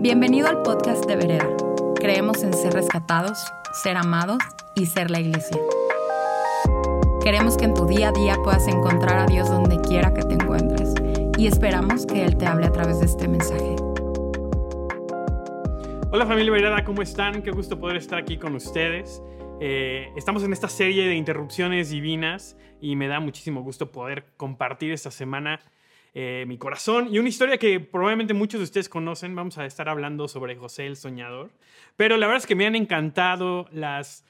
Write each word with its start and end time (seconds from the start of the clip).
Bienvenido 0.00 0.46
al 0.46 0.62
podcast 0.62 1.06
de 1.06 1.16
Vereda. 1.16 1.48
Creemos 1.96 2.44
en 2.44 2.54
ser 2.54 2.72
rescatados, 2.72 3.36
ser 3.82 3.96
amados 3.96 4.38
y 4.76 4.86
ser 4.86 5.10
la 5.10 5.18
iglesia. 5.18 5.60
Queremos 7.20 7.56
que 7.56 7.64
en 7.64 7.74
tu 7.74 7.84
día 7.84 8.10
a 8.10 8.12
día 8.12 8.36
puedas 8.44 8.68
encontrar 8.68 9.18
a 9.18 9.26
Dios 9.26 9.48
donde 9.48 9.76
quiera 9.80 10.14
que 10.14 10.22
te 10.22 10.34
encuentres 10.34 10.94
y 11.36 11.48
esperamos 11.48 12.06
que 12.06 12.24
Él 12.24 12.36
te 12.36 12.46
hable 12.46 12.66
a 12.66 12.70
través 12.70 13.00
de 13.00 13.06
este 13.06 13.26
mensaje. 13.26 13.74
Hola 16.12 16.26
familia 16.26 16.52
Vereda, 16.52 16.84
¿cómo 16.84 17.02
están? 17.02 17.42
Qué 17.42 17.50
gusto 17.50 17.80
poder 17.80 17.96
estar 17.96 18.20
aquí 18.20 18.38
con 18.38 18.54
ustedes. 18.54 19.20
Eh, 19.58 20.12
estamos 20.14 20.44
en 20.44 20.52
esta 20.52 20.68
serie 20.68 21.08
de 21.08 21.16
interrupciones 21.16 21.90
divinas 21.90 22.56
y 22.80 22.94
me 22.94 23.08
da 23.08 23.18
muchísimo 23.18 23.62
gusto 23.62 23.90
poder 23.90 24.26
compartir 24.36 24.92
esta 24.92 25.10
semana 25.10 25.58
eh, 26.14 26.44
mi 26.46 26.58
corazón 26.58 27.08
y 27.12 27.18
una 27.18 27.28
historia 27.28 27.58
que 27.58 27.80
probablemente 27.80 28.34
muchos 28.34 28.60
de 28.60 28.64
ustedes 28.64 28.88
conocen. 28.88 29.34
Vamos 29.34 29.58
a 29.58 29.66
estar 29.66 29.88
hablando 29.88 30.28
sobre 30.28 30.56
José 30.56 30.86
el 30.86 30.96
Soñador. 30.96 31.50
Pero 31.96 32.16
la 32.16 32.26
verdad 32.26 32.42
es 32.42 32.46
que 32.46 32.54
me 32.54 32.66
han 32.66 32.76
encantado 32.76 33.68
las, 33.72 34.24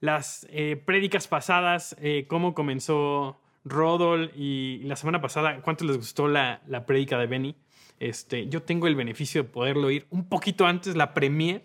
las 0.00 0.46
eh, 0.50 0.76
prédicas 0.76 1.28
pasadas, 1.28 1.96
cómo 2.28 2.54
comenzó 2.54 3.40
Rodol 3.64 4.32
y 4.36 4.80
la 4.84 4.96
semana 4.96 5.20
pasada, 5.20 5.60
cuánto 5.62 5.84
les 5.84 5.96
gustó 5.96 6.28
la, 6.28 6.62
la 6.66 6.86
prédica 6.86 7.18
de 7.18 7.26
Benny. 7.26 7.56
Este, 8.00 8.48
yo 8.48 8.62
tengo 8.62 8.88
el 8.88 8.96
beneficio 8.96 9.44
de 9.44 9.48
poderlo 9.48 9.86
oír 9.86 10.06
un 10.10 10.28
poquito 10.28 10.66
antes, 10.66 10.96
la 10.96 11.14
premier. 11.14 11.62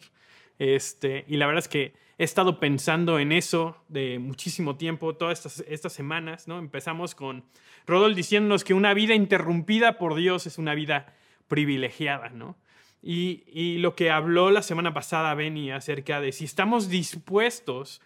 Este, 0.60 1.26
y 1.28 1.38
la 1.38 1.48
verdad 1.48 1.64
es 1.64 1.68
que 1.68 1.94
he 2.18 2.24
estado 2.24 2.60
pensando 2.60 3.20
en 3.20 3.32
eso 3.32 3.78
de 3.90 4.20
muchísimo 4.20 4.76
tiempo, 4.76 5.16
todas 5.16 5.46
estas, 5.46 5.66
estas 5.68 5.94
semanas, 5.94 6.48
¿no? 6.48 6.58
Empezamos 6.58 7.14
con 7.14 7.44
Rodol 7.86 8.16
diciéndonos 8.16 8.64
que 8.64 8.74
una 8.74 8.94
vida 8.94 9.14
interrumpida 9.14 9.98
por 9.98 10.16
Dios 10.16 10.48
es 10.48 10.58
una 10.58 10.74
vida 10.74 11.14
privilegiada, 11.48 12.30
¿no? 12.30 12.58
Y, 13.04 13.44
y 13.48 13.78
lo 13.78 13.96
que 13.96 14.10
habló 14.10 14.50
la 14.50 14.64
semana 14.64 14.94
pasada 14.94 15.36
Benny 15.36 15.72
acerca 15.72 16.20
de 16.20 16.32
si 16.32 16.46
estamos 16.46 16.90
dispuestos, 16.90 18.02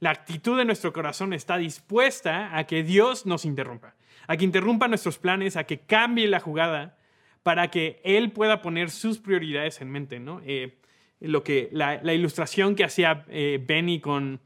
la 0.00 0.10
actitud 0.10 0.58
de 0.58 0.64
nuestro 0.64 0.92
corazón 0.92 1.32
está 1.32 1.58
dispuesta 1.58 2.58
a 2.58 2.64
que 2.64 2.82
Dios 2.82 3.24
nos 3.24 3.44
interrumpa, 3.44 3.94
a 4.26 4.36
que 4.36 4.44
interrumpa 4.44 4.88
nuestros 4.88 5.18
planes, 5.18 5.56
a 5.56 5.64
que 5.64 5.78
cambie 5.78 6.26
la 6.26 6.40
jugada 6.40 6.98
para 7.44 7.70
que 7.70 8.00
él 8.02 8.32
pueda 8.32 8.62
poner 8.62 8.90
sus 8.90 9.18
prioridades 9.18 9.80
en 9.80 9.90
mente, 9.90 10.18
¿no? 10.18 10.40
Eh, 10.44 10.78
lo 11.22 11.42
que, 11.44 11.68
la, 11.72 12.14
ilustración 12.14 12.74
que 12.74 12.84
hacía 12.84 13.24
eh, 13.28 13.62
Benny 13.64 14.00
con, 14.00 14.40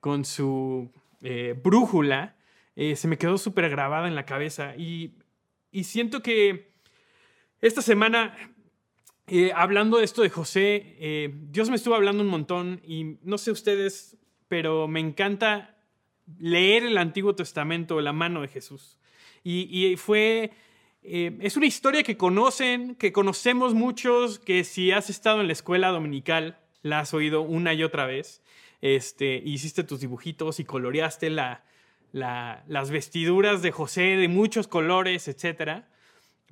con 0.00 0.24
su 0.24 0.90
eh, 1.22 1.54
brújula 1.62 2.36
se 2.74 3.06
me 3.06 3.18
quedó 3.18 3.36
súper 3.36 3.68
grabada 3.68 4.08
en 4.08 4.14
la 4.14 4.24
cabeza 4.24 4.74
y, 4.76 5.12
y, 5.70 5.84
siento 5.84 6.22
que 6.22 6.72
esta 7.60 7.82
semana, 7.82 8.34
hablando 9.54 9.98
de 9.98 10.04
esto 10.04 10.22
de 10.22 10.30
José, 10.30 11.30
Dios 11.50 11.68
me 11.68 11.76
estuvo 11.76 11.94
hablando 11.94 12.22
un 12.22 12.30
montón 12.30 12.80
y 12.82 13.18
no 13.24 13.36
sé 13.36 13.50
ustedes, 13.50 14.16
pero 14.48 14.88
me 14.88 15.00
encanta 15.00 15.76
leer 16.38 16.84
el 16.84 16.96
Antiguo 16.96 17.34
Testamento 17.34 18.00
la 18.00 18.14
mano 18.14 18.40
de 18.40 18.48
Jesús. 18.48 18.98
Y, 19.44 19.68
y 19.70 19.96
fue 19.96 20.52
eh, 21.04 21.36
es 21.40 21.56
una 21.56 21.66
historia 21.66 22.02
que 22.02 22.16
conocen, 22.16 22.94
que 22.94 23.12
conocemos 23.12 23.74
muchos, 23.74 24.38
que 24.38 24.62
si 24.64 24.92
has 24.92 25.10
estado 25.10 25.40
en 25.40 25.48
la 25.48 25.52
escuela 25.52 25.88
dominical, 25.88 26.58
la 26.82 27.00
has 27.00 27.12
oído 27.12 27.42
una 27.42 27.74
y 27.74 27.82
otra 27.82 28.06
vez. 28.06 28.42
Este, 28.80 29.42
hiciste 29.44 29.84
tus 29.84 30.00
dibujitos 30.00 30.60
y 30.60 30.64
coloreaste 30.64 31.30
la, 31.30 31.64
las 32.12 32.90
vestiduras 32.90 33.62
de 33.62 33.72
José 33.72 34.16
de 34.16 34.28
muchos 34.28 34.68
colores, 34.68 35.26
etc. 35.28 35.84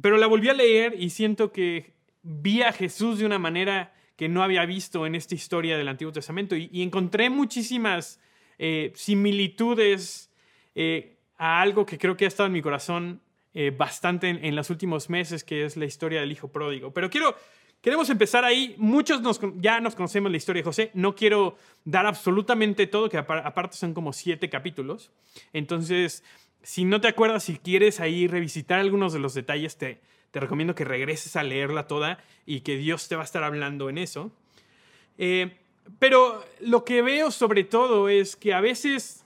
Pero 0.01 0.17
la 0.17 0.27
volví 0.27 0.49
a 0.49 0.55
leer 0.55 0.95
y 0.99 1.11
siento 1.11 1.53
que 1.53 1.95
vi 2.23 2.63
a 2.63 2.73
Jesús 2.73 3.19
de 3.19 3.27
una 3.27 3.39
manera 3.39 3.95
que 4.17 4.29
no 4.29 4.43
había 4.43 4.67
visto 4.67 5.07
en 5.07 5.15
esta 5.15 5.35
historia 5.35 5.79
del 5.79 5.89
Antiguo 5.89 6.13
Testamento 6.13 6.55
y, 6.57 6.83
encontré 6.83 7.31
muchísimas 7.31 8.21
eh, 8.59 8.93
similitudes 8.95 10.31
eh, 10.75 11.17
a 11.39 11.63
algo 11.63 11.87
que 11.87 11.99
creo 11.99 12.17
que 12.17 12.27
ha 12.27 12.29
estado 12.29 12.49
en 12.49 12.53
mi 12.53 12.63
corazón 12.63 13.23
eh, 13.55 13.73
bastante 13.77 14.29
en, 14.29 14.55
los 14.55 14.71
últimos 14.71 15.11
meses, 15.11 15.45
que 15.45 15.65
es 15.65 15.77
la 15.77 15.85
historia 15.85 16.21
del 16.21 16.33
hijo 16.33 16.49
pródigo. 16.49 16.93
Pero 16.93 17.11
quiero, 17.11 17.37
queremos 17.81 18.09
empezar 18.11 18.45
ahí. 18.45 18.75
Muchos 18.79 19.21
ya 19.57 19.81
nos 19.81 19.95
conocemos 19.95 20.31
la 20.31 20.37
historia 20.37 20.61
de 20.61 20.65
José. 20.65 20.91
No 20.95 21.15
quiero 21.15 21.57
dar 21.85 22.07
absolutamente 22.07 22.87
todo, 22.87 23.09
que 23.09 23.19
aparte 23.19 23.77
son 23.77 23.95
como 23.95 24.13
siete 24.13 24.49
capítulos. 24.49 25.11
Entonces, 25.53 26.23
si 26.63 26.85
no 26.85 27.01
te 27.01 27.09
acuerdas, 27.09 27.45
si 27.45 27.59
quieres 27.59 28.01
ahí 28.01 28.27
revisitar 28.27 28.79
algunos 28.79 29.13
de 29.13 29.19
los 29.19 29.35
detalles, 29.35 29.77
te, 29.77 30.01
te 30.31 30.41
recomiendo 30.41 30.75
que 30.75 30.85
regreses 30.85 31.37
a 31.37 31.43
leerla 31.43 31.87
toda 31.87 32.23
y 32.47 32.61
que 32.61 32.77
Dios 32.77 33.09
te 33.09 33.17
va 33.17 33.23
a 33.23 33.25
estar 33.25 33.43
hablando 33.43 33.89
en 33.89 33.99
eso. 33.99 34.31
Eh, 35.19 35.57
pero 35.99 36.45
lo 36.61 36.85
que 36.85 37.03
veo 37.03 37.31
sobre 37.31 37.65
todo 37.65 38.09
es 38.09 38.37
que 38.37 38.55
a 38.55 38.61
veces 38.61 39.25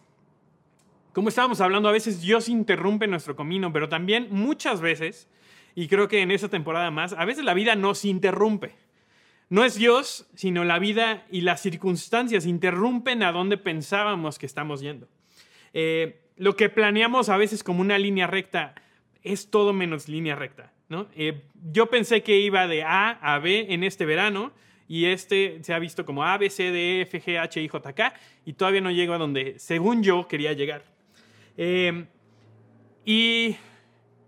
como 1.15 1.29
estábamos 1.29 1.61
hablando, 1.61 1.89
a 1.89 1.93
veces 1.93 2.21
Dios 2.21 2.49
interrumpe 2.49 3.07
nuestro 3.07 3.37
camino, 3.37 3.73
pero 3.73 3.89
también 3.89 4.27
muchas 4.31 4.81
veces, 4.81 5.29
y 5.77 5.87
creo 5.87 6.09
que 6.09 6.21
en 6.21 6.33
esta 6.33 6.49
temporada 6.49 6.91
más, 6.91 7.13
a 7.13 7.25
veces 7.25 7.45
la 7.45 7.55
vida 7.55 7.77
nos 7.77 8.05
interrumpe. 8.05 8.75
No 9.49 9.65
es 9.65 9.77
Dios, 9.77 10.29
sino 10.35 10.65
la 10.65 10.81
vida 10.81 11.25
y 11.31 11.43
las 11.43 11.63
circunstancias 11.63 12.47
interrumpen 12.47 13.23
a 13.23 13.31
donde 13.31 13.57
pensábamos 13.57 14.39
que 14.39 14.47
estamos 14.47 14.81
yendo. 14.81 15.07
Eh, 15.73 16.21
lo 16.37 16.57
que 16.57 16.69
planeamos 16.69 17.29
a 17.29 17.37
veces 17.37 17.63
como 17.63 17.81
una 17.81 17.97
línea 17.97 18.27
recta 18.27 18.75
es 19.23 19.51
todo 19.51 19.73
menos 19.73 20.09
línea 20.09 20.35
recta. 20.35 20.73
¿no? 20.89 21.07
Eh, 21.15 21.43
yo 21.71 21.87
pensé 21.87 22.25
que 22.25 22.41
iba 22.41 22.67
de 22.67 22.83
A 22.83 23.11
a 23.11 23.39
B 23.39 23.67
en 23.69 23.85
este 23.85 24.05
verano 24.05 24.53
y 24.89 25.07
este 25.07 25.63
se 25.63 25.73
ha 25.73 25.79
visto 25.79 26.05
como 26.05 26.25
A, 26.25 26.37
B, 26.39 26.51
C, 26.51 26.73
D, 26.73 26.99
E, 26.99 27.03
F, 27.03 27.23
G, 27.23 27.39
H, 27.39 27.63
I, 27.63 27.69
J, 27.69 27.93
K 27.93 28.15
y 28.45 28.55
todavía 28.55 28.81
no 28.81 28.91
llego 28.91 29.15
a 29.15 29.19
donde, 29.19 29.61
según 29.61 30.03
yo, 30.03 30.27
quería 30.27 30.53
llegar. 30.55 30.94
Em, 31.57 32.07
y 33.05 33.57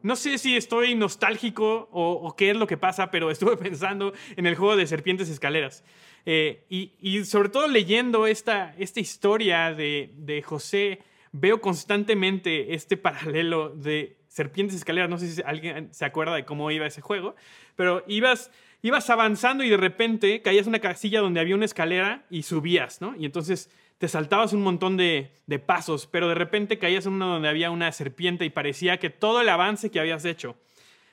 no 0.02 0.14
sé 0.14 0.38
si 0.38 0.56
estoy 0.56 0.94
nostálgico 0.94 1.88
o, 1.90 2.34
qué 2.36 2.50
es 2.50 2.56
lo 2.56 2.66
que 2.66 2.76
pasa, 2.76 3.10
pero 3.10 3.30
estuve 3.32 3.56
pensando 3.56 4.12
en 4.36 4.46
el 4.46 4.54
juego 4.54 4.76
de 4.76 4.86
serpientes 4.86 5.28
escaleras. 5.28 5.84
Eh, 6.24 6.64
y, 6.68 7.24
sobre 7.24 7.48
todo 7.48 7.68
leyendo 7.68 8.26
esta, 8.26 8.74
esta 8.78 9.00
historia 9.00 9.72
de, 9.72 10.12
de, 10.16 10.42
José, 10.42 11.00
veo 11.32 11.60
constantemente 11.60 12.74
este 12.74 12.96
paralelo 12.96 13.70
de 13.70 14.16
serpientes 14.28 14.76
escaleras. 14.76 15.08
No 15.08 15.18
sé 15.18 15.28
si 15.28 15.42
alguien 15.42 15.92
se 15.92 16.04
acuerda 16.04 16.34
de 16.34 16.44
cómo 16.44 16.70
iba 16.70 16.86
ese 16.86 17.00
juego, 17.00 17.34
pero 17.74 18.04
ibas, 18.06 18.50
ibas 18.82 19.08
avanzando 19.10 19.64
y 19.64 19.70
de 19.70 19.76
repente 19.76 20.42
caías 20.42 20.66
en 20.66 20.70
una 20.70 20.80
casilla 20.80 21.20
donde 21.20 21.40
había 21.40 21.54
una 21.54 21.64
escalera 21.64 22.26
y 22.30 22.42
subías, 22.42 23.00
¿no? 23.00 23.14
Y 23.16 23.24
entonces 23.24 23.70
te 23.98 24.08
saltabas 24.08 24.52
un 24.52 24.62
montón 24.62 24.96
de, 24.96 25.30
pasos, 25.64 26.06
pero 26.06 26.28
de 26.28 26.34
repente 26.34 26.78
caías 26.78 27.06
en 27.06 27.14
uno 27.14 27.28
donde 27.28 27.48
había 27.48 27.70
una 27.70 27.90
serpiente 27.92 28.44
y 28.44 28.50
parecía 28.50 28.98
que 28.98 29.10
todo 29.10 29.40
el 29.40 29.48
avance 29.48 29.90
que 29.90 30.00
habías 30.00 30.24
hecho 30.24 30.56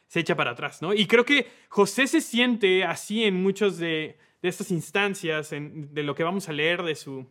se 0.08 0.20
echa 0.20 0.36
para 0.36 0.52
atrás, 0.52 0.82
¿no? 0.82 0.94
Y 0.94 1.08
creo 1.08 1.26
que 1.26 1.48
José 1.70 2.08
se 2.08 2.22
siente 2.22 2.84
así 2.84 3.24
en 3.24 3.42
muchas 3.42 3.78
de, 3.78 4.18
estas 4.42 4.70
instancias, 4.72 5.52
de 5.52 6.04
lo 6.04 6.14
que 6.14 6.24
vamos 6.24 6.50
a 6.50 6.54
leer 6.54 6.84
de 6.84 6.96
su, 6.96 7.26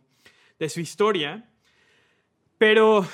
de 0.59 0.69
su 0.69 0.79
historia, 0.79 1.49
pero 2.57 3.07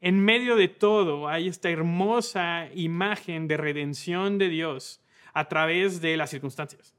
en 0.00 0.20
medio 0.20 0.56
de 0.56 0.68
todo 0.68 1.28
hay 1.28 1.48
esta 1.48 1.70
hermosa 1.70 2.68
imagen 2.74 3.48
de 3.48 3.56
redención 3.56 4.38
de 4.38 4.48
Dios 4.48 5.00
a 5.32 5.48
través 5.48 6.00
de 6.00 6.16
las 6.16 6.30
circunstancias. 6.30 6.94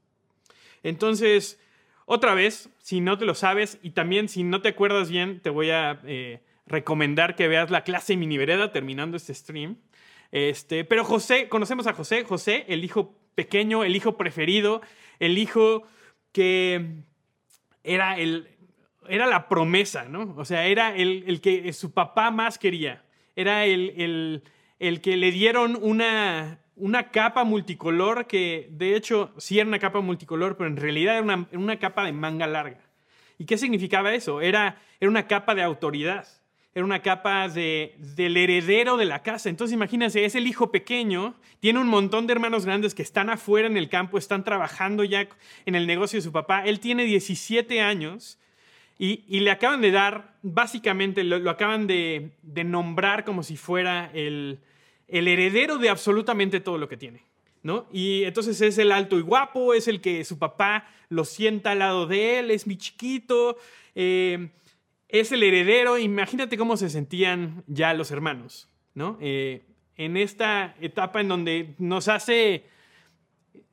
Entonces, 0.82 1.60
otra 2.10 2.32
vez, 2.32 2.70
si 2.78 3.02
no 3.02 3.18
te 3.18 3.26
lo 3.26 3.34
sabes 3.34 3.78
y 3.82 3.90
también 3.90 4.30
si 4.30 4.42
no 4.42 4.62
te 4.62 4.70
acuerdas 4.70 5.10
bien, 5.10 5.40
te 5.40 5.50
voy 5.50 5.68
a 5.68 6.00
eh, 6.06 6.40
recomendar 6.64 7.36
que 7.36 7.48
veas 7.48 7.70
la 7.70 7.84
clase 7.84 8.16
mini 8.16 8.38
vereda 8.38 8.72
terminando 8.72 9.18
este 9.18 9.34
stream. 9.34 9.76
Este, 10.32 10.86
pero 10.86 11.04
José, 11.04 11.50
conocemos 11.50 11.86
a 11.86 11.92
José, 11.92 12.24
José, 12.24 12.64
el 12.68 12.82
hijo 12.82 13.14
pequeño, 13.34 13.84
el 13.84 13.94
hijo 13.94 14.16
preferido, 14.16 14.80
el 15.18 15.36
hijo 15.36 15.82
que 16.32 17.02
era, 17.84 18.18
el, 18.18 18.56
era 19.06 19.26
la 19.26 19.46
promesa, 19.46 20.06
¿no? 20.08 20.34
O 20.38 20.46
sea, 20.46 20.64
era 20.64 20.96
el, 20.96 21.24
el 21.26 21.42
que 21.42 21.70
su 21.74 21.92
papá 21.92 22.30
más 22.30 22.58
quería. 22.58 23.04
Era 23.36 23.66
el, 23.66 23.92
el, 23.98 24.44
el 24.78 25.02
que 25.02 25.18
le 25.18 25.30
dieron 25.30 25.78
una, 25.78 26.58
una 26.78 27.10
capa 27.10 27.44
multicolor 27.44 28.26
que 28.26 28.68
de 28.70 28.96
hecho 28.96 29.32
sí 29.36 29.58
era 29.58 29.68
una 29.68 29.78
capa 29.78 30.00
multicolor, 30.00 30.56
pero 30.56 30.68
en 30.68 30.76
realidad 30.76 31.14
era 31.14 31.22
una, 31.22 31.48
una 31.52 31.78
capa 31.78 32.04
de 32.04 32.12
manga 32.12 32.46
larga. 32.46 32.80
¿Y 33.38 33.44
qué 33.44 33.56
significaba 33.56 34.14
eso? 34.14 34.40
Era, 34.40 34.80
era 35.00 35.10
una 35.10 35.26
capa 35.26 35.54
de 35.54 35.62
autoridad, 35.62 36.26
era 36.74 36.84
una 36.84 37.02
capa 37.02 37.48
de, 37.48 37.94
del 37.98 38.36
heredero 38.36 38.96
de 38.96 39.04
la 39.04 39.22
casa. 39.22 39.48
Entonces 39.48 39.74
imagínense, 39.74 40.24
es 40.24 40.34
el 40.34 40.46
hijo 40.46 40.70
pequeño, 40.70 41.34
tiene 41.60 41.78
un 41.78 41.88
montón 41.88 42.26
de 42.26 42.32
hermanos 42.32 42.64
grandes 42.66 42.94
que 42.94 43.02
están 43.02 43.30
afuera 43.30 43.66
en 43.66 43.76
el 43.76 43.88
campo, 43.88 44.18
están 44.18 44.44
trabajando 44.44 45.04
ya 45.04 45.28
en 45.66 45.74
el 45.74 45.86
negocio 45.86 46.18
de 46.18 46.22
su 46.22 46.32
papá. 46.32 46.64
Él 46.64 46.80
tiene 46.80 47.04
17 47.04 47.80
años 47.80 48.38
y, 48.98 49.24
y 49.28 49.40
le 49.40 49.50
acaban 49.50 49.80
de 49.80 49.92
dar, 49.92 50.34
básicamente 50.42 51.22
lo, 51.24 51.48
acaban 51.48 51.86
de, 51.86 52.30
de 52.42 52.64
nombrar 52.64 53.24
como 53.24 53.42
si 53.42 53.56
fuera 53.56 54.10
el, 54.12 54.58
el 55.08 55.26
heredero 55.26 55.78
de 55.78 55.88
absolutamente 55.88 56.60
todo 56.60 56.78
lo 56.78 56.88
que 56.88 56.96
tiene. 56.96 57.22
¿no? 57.62 57.86
Y 57.92 58.24
entonces 58.24 58.60
es 58.60 58.78
el 58.78 58.92
alto 58.92 59.18
y 59.18 59.22
guapo, 59.22 59.74
es 59.74 59.88
el 59.88 60.00
que 60.00 60.24
su 60.24 60.38
papá 60.38 60.88
lo 61.08 61.24
sienta 61.24 61.72
al 61.72 61.80
lado 61.80 62.06
de 62.06 62.38
él, 62.38 62.50
es 62.50 62.66
mi 62.66 62.76
chiquito, 62.76 63.56
eh, 63.94 64.50
es 65.08 65.32
el 65.32 65.42
heredero. 65.42 65.98
Imagínate 65.98 66.56
cómo 66.56 66.76
se 66.76 66.90
sentían 66.90 67.64
ya 67.66 67.94
los 67.94 68.10
hermanos, 68.10 68.68
¿no? 68.94 69.18
Eh, 69.20 69.62
en 69.96 70.16
esta 70.16 70.76
etapa 70.80 71.20
en 71.20 71.28
donde 71.28 71.74
nos 71.78 72.08
hace... 72.08 72.64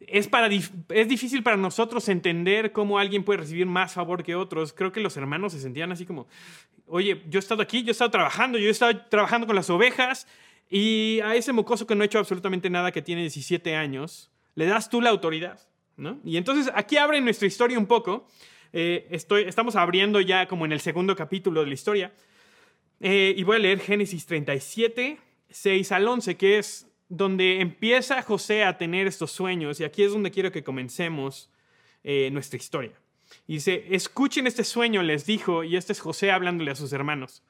Es, 0.08 0.28
para, 0.28 0.48
es 0.54 1.08
difícil 1.08 1.42
para 1.42 1.58
nosotros 1.58 2.10
entender 2.10 2.72
cómo 2.72 3.00
alguien 3.00 3.24
puede 3.24 3.40
recibir 3.40 3.66
más 3.66 3.94
favor 3.94 4.24
que 4.24 4.36
otros. 4.36 4.74
Creo 4.74 4.92
que 4.92 5.00
los 5.00 5.18
hermanos 5.18 5.54
se 5.54 5.60
sentían 5.60 5.92
así 5.92 6.06
como, 6.06 6.28
oye, 6.86 7.24
yo 7.28 7.40
he 7.40 7.42
estado 7.42 7.62
aquí, 7.64 7.82
yo 7.82 7.90
he 7.90 7.92
estado 7.92 8.12
trabajando, 8.12 8.60
yo 8.60 8.68
he 8.68 8.72
estado 8.72 9.02
trabajando 9.10 9.48
con 9.48 9.56
las 9.56 9.70
ovejas, 9.70 10.28
y 10.70 11.20
a 11.22 11.36
ese 11.36 11.54
mocoso 11.54 11.86
que 11.86 11.96
no 11.96 12.04
ha 12.04 12.06
hecho 12.06 12.20
absolutamente 12.20 12.70
nada, 12.70 12.92
que 12.92 13.02
tiene 13.02 13.22
17 13.22 13.76
años, 13.76 14.32
le 14.56 14.66
das 14.66 14.90
tú 14.90 15.02
la 15.02 15.10
autoridad, 15.10 15.60
¿no? 15.98 16.20
Y 16.24 16.38
entonces 16.38 16.72
aquí 16.76 16.98
abre 16.98 17.22
nuestra 17.22 17.48
historia 17.48 17.78
un 17.78 17.86
poco. 17.86 18.28
Eh, 18.74 19.08
estoy, 19.12 19.44
estamos 19.44 19.76
abriendo 19.76 20.20
ya 20.22 20.48
como 20.48 20.66
en 20.66 20.72
el 20.72 20.80
segundo 20.80 21.16
capítulo 21.16 21.62
de 21.62 21.68
la 21.68 21.74
historia. 21.74 22.14
Eh, 23.00 23.34
y 23.38 23.44
voy 23.44 23.58
a 23.58 23.60
leer 23.60 23.80
Génesis 23.80 24.26
37, 24.26 25.20
6 25.50 25.92
al 25.92 26.08
11, 26.08 26.38
que 26.38 26.58
es 26.58 26.88
donde 27.08 27.62
empieza 27.62 28.22
José 28.22 28.64
a 28.64 28.78
tener 28.78 29.08
estos 29.08 29.32
sueños. 29.32 29.80
Y 29.80 29.84
aquí 29.84 30.04
es 30.04 30.12
donde 30.12 30.32
quiero 30.32 30.52
que 30.52 30.64
comencemos 30.64 31.52
eh, 32.04 32.30
nuestra 32.32 32.58
historia. 32.58 32.94
Y 33.48 33.56
dice, 33.56 33.86
escuchen 33.92 34.48
este 34.48 34.64
sueño, 34.64 35.04
les 35.04 35.26
dijo, 35.26 35.64
y 35.64 35.76
este 35.76 35.94
es 35.94 36.00
José 36.00 36.32
hablándole 36.32 36.72
a 36.72 36.76
sus 36.76 36.94
hermanos. 36.94 37.44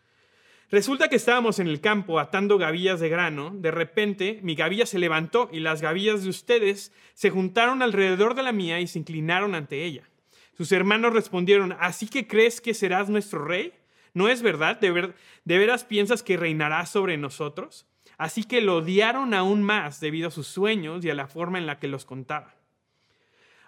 Resulta 0.71 1.09
que 1.09 1.15
estábamos 1.15 1.59
en 1.59 1.67
el 1.67 1.79
campo 1.79 2.19
atando 2.19 2.57
gavillas 2.57 2.99
de 2.99 3.09
grano. 3.09 3.51
De 3.53 3.71
repente 3.71 4.39
mi 4.41 4.55
gavilla 4.55 4.85
se 4.85 4.97
levantó 4.97 5.49
y 5.51 5.59
las 5.59 5.81
gavillas 5.81 6.23
de 6.23 6.29
ustedes 6.29 6.91
se 7.13 7.29
juntaron 7.29 7.81
alrededor 7.81 8.33
de 8.33 8.43
la 8.43 8.51
mía 8.51 8.79
y 8.79 8.87
se 8.87 8.99
inclinaron 8.99 9.53
ante 9.53 9.85
ella. 9.85 10.09
Sus 10.57 10.71
hermanos 10.71 11.13
respondieron, 11.13 11.75
¿así 11.79 12.07
que 12.07 12.27
crees 12.27 12.61
que 12.61 12.73
serás 12.73 13.09
nuestro 13.09 13.45
rey? 13.45 13.73
¿No 14.13 14.27
es 14.29 14.41
verdad? 14.41 14.79
¿De, 14.79 15.13
¿De 15.43 15.57
veras 15.57 15.83
piensas 15.83 16.23
que 16.23 16.37
reinarás 16.37 16.89
sobre 16.89 17.17
nosotros? 17.17 17.85
Así 18.17 18.43
que 18.45 18.61
lo 18.61 18.77
odiaron 18.77 19.33
aún 19.33 19.61
más 19.61 19.99
debido 19.99 20.29
a 20.29 20.31
sus 20.31 20.47
sueños 20.47 21.03
y 21.03 21.09
a 21.09 21.15
la 21.15 21.27
forma 21.27 21.57
en 21.57 21.67
la 21.67 21.79
que 21.79 21.89
los 21.89 22.05
contaba. 22.05 22.55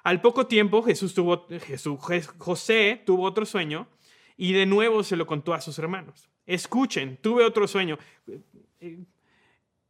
Al 0.04 0.22
poco 0.22 0.48
tiempo 0.48 0.84
Jesús, 0.84 1.14
José 2.38 3.02
tuvo 3.06 3.24
otro 3.24 3.46
sueño 3.46 3.88
y 4.38 4.54
de 4.54 4.66
nuevo 4.66 5.04
se 5.04 5.18
lo 5.18 5.28
contó 5.28 5.54
a 5.54 5.60
sus 5.60 5.78
hermanos. 5.80 6.30
Escuchen, 6.48 7.18
tuve 7.18 7.44
otro 7.44 7.68
sueño. 7.68 8.00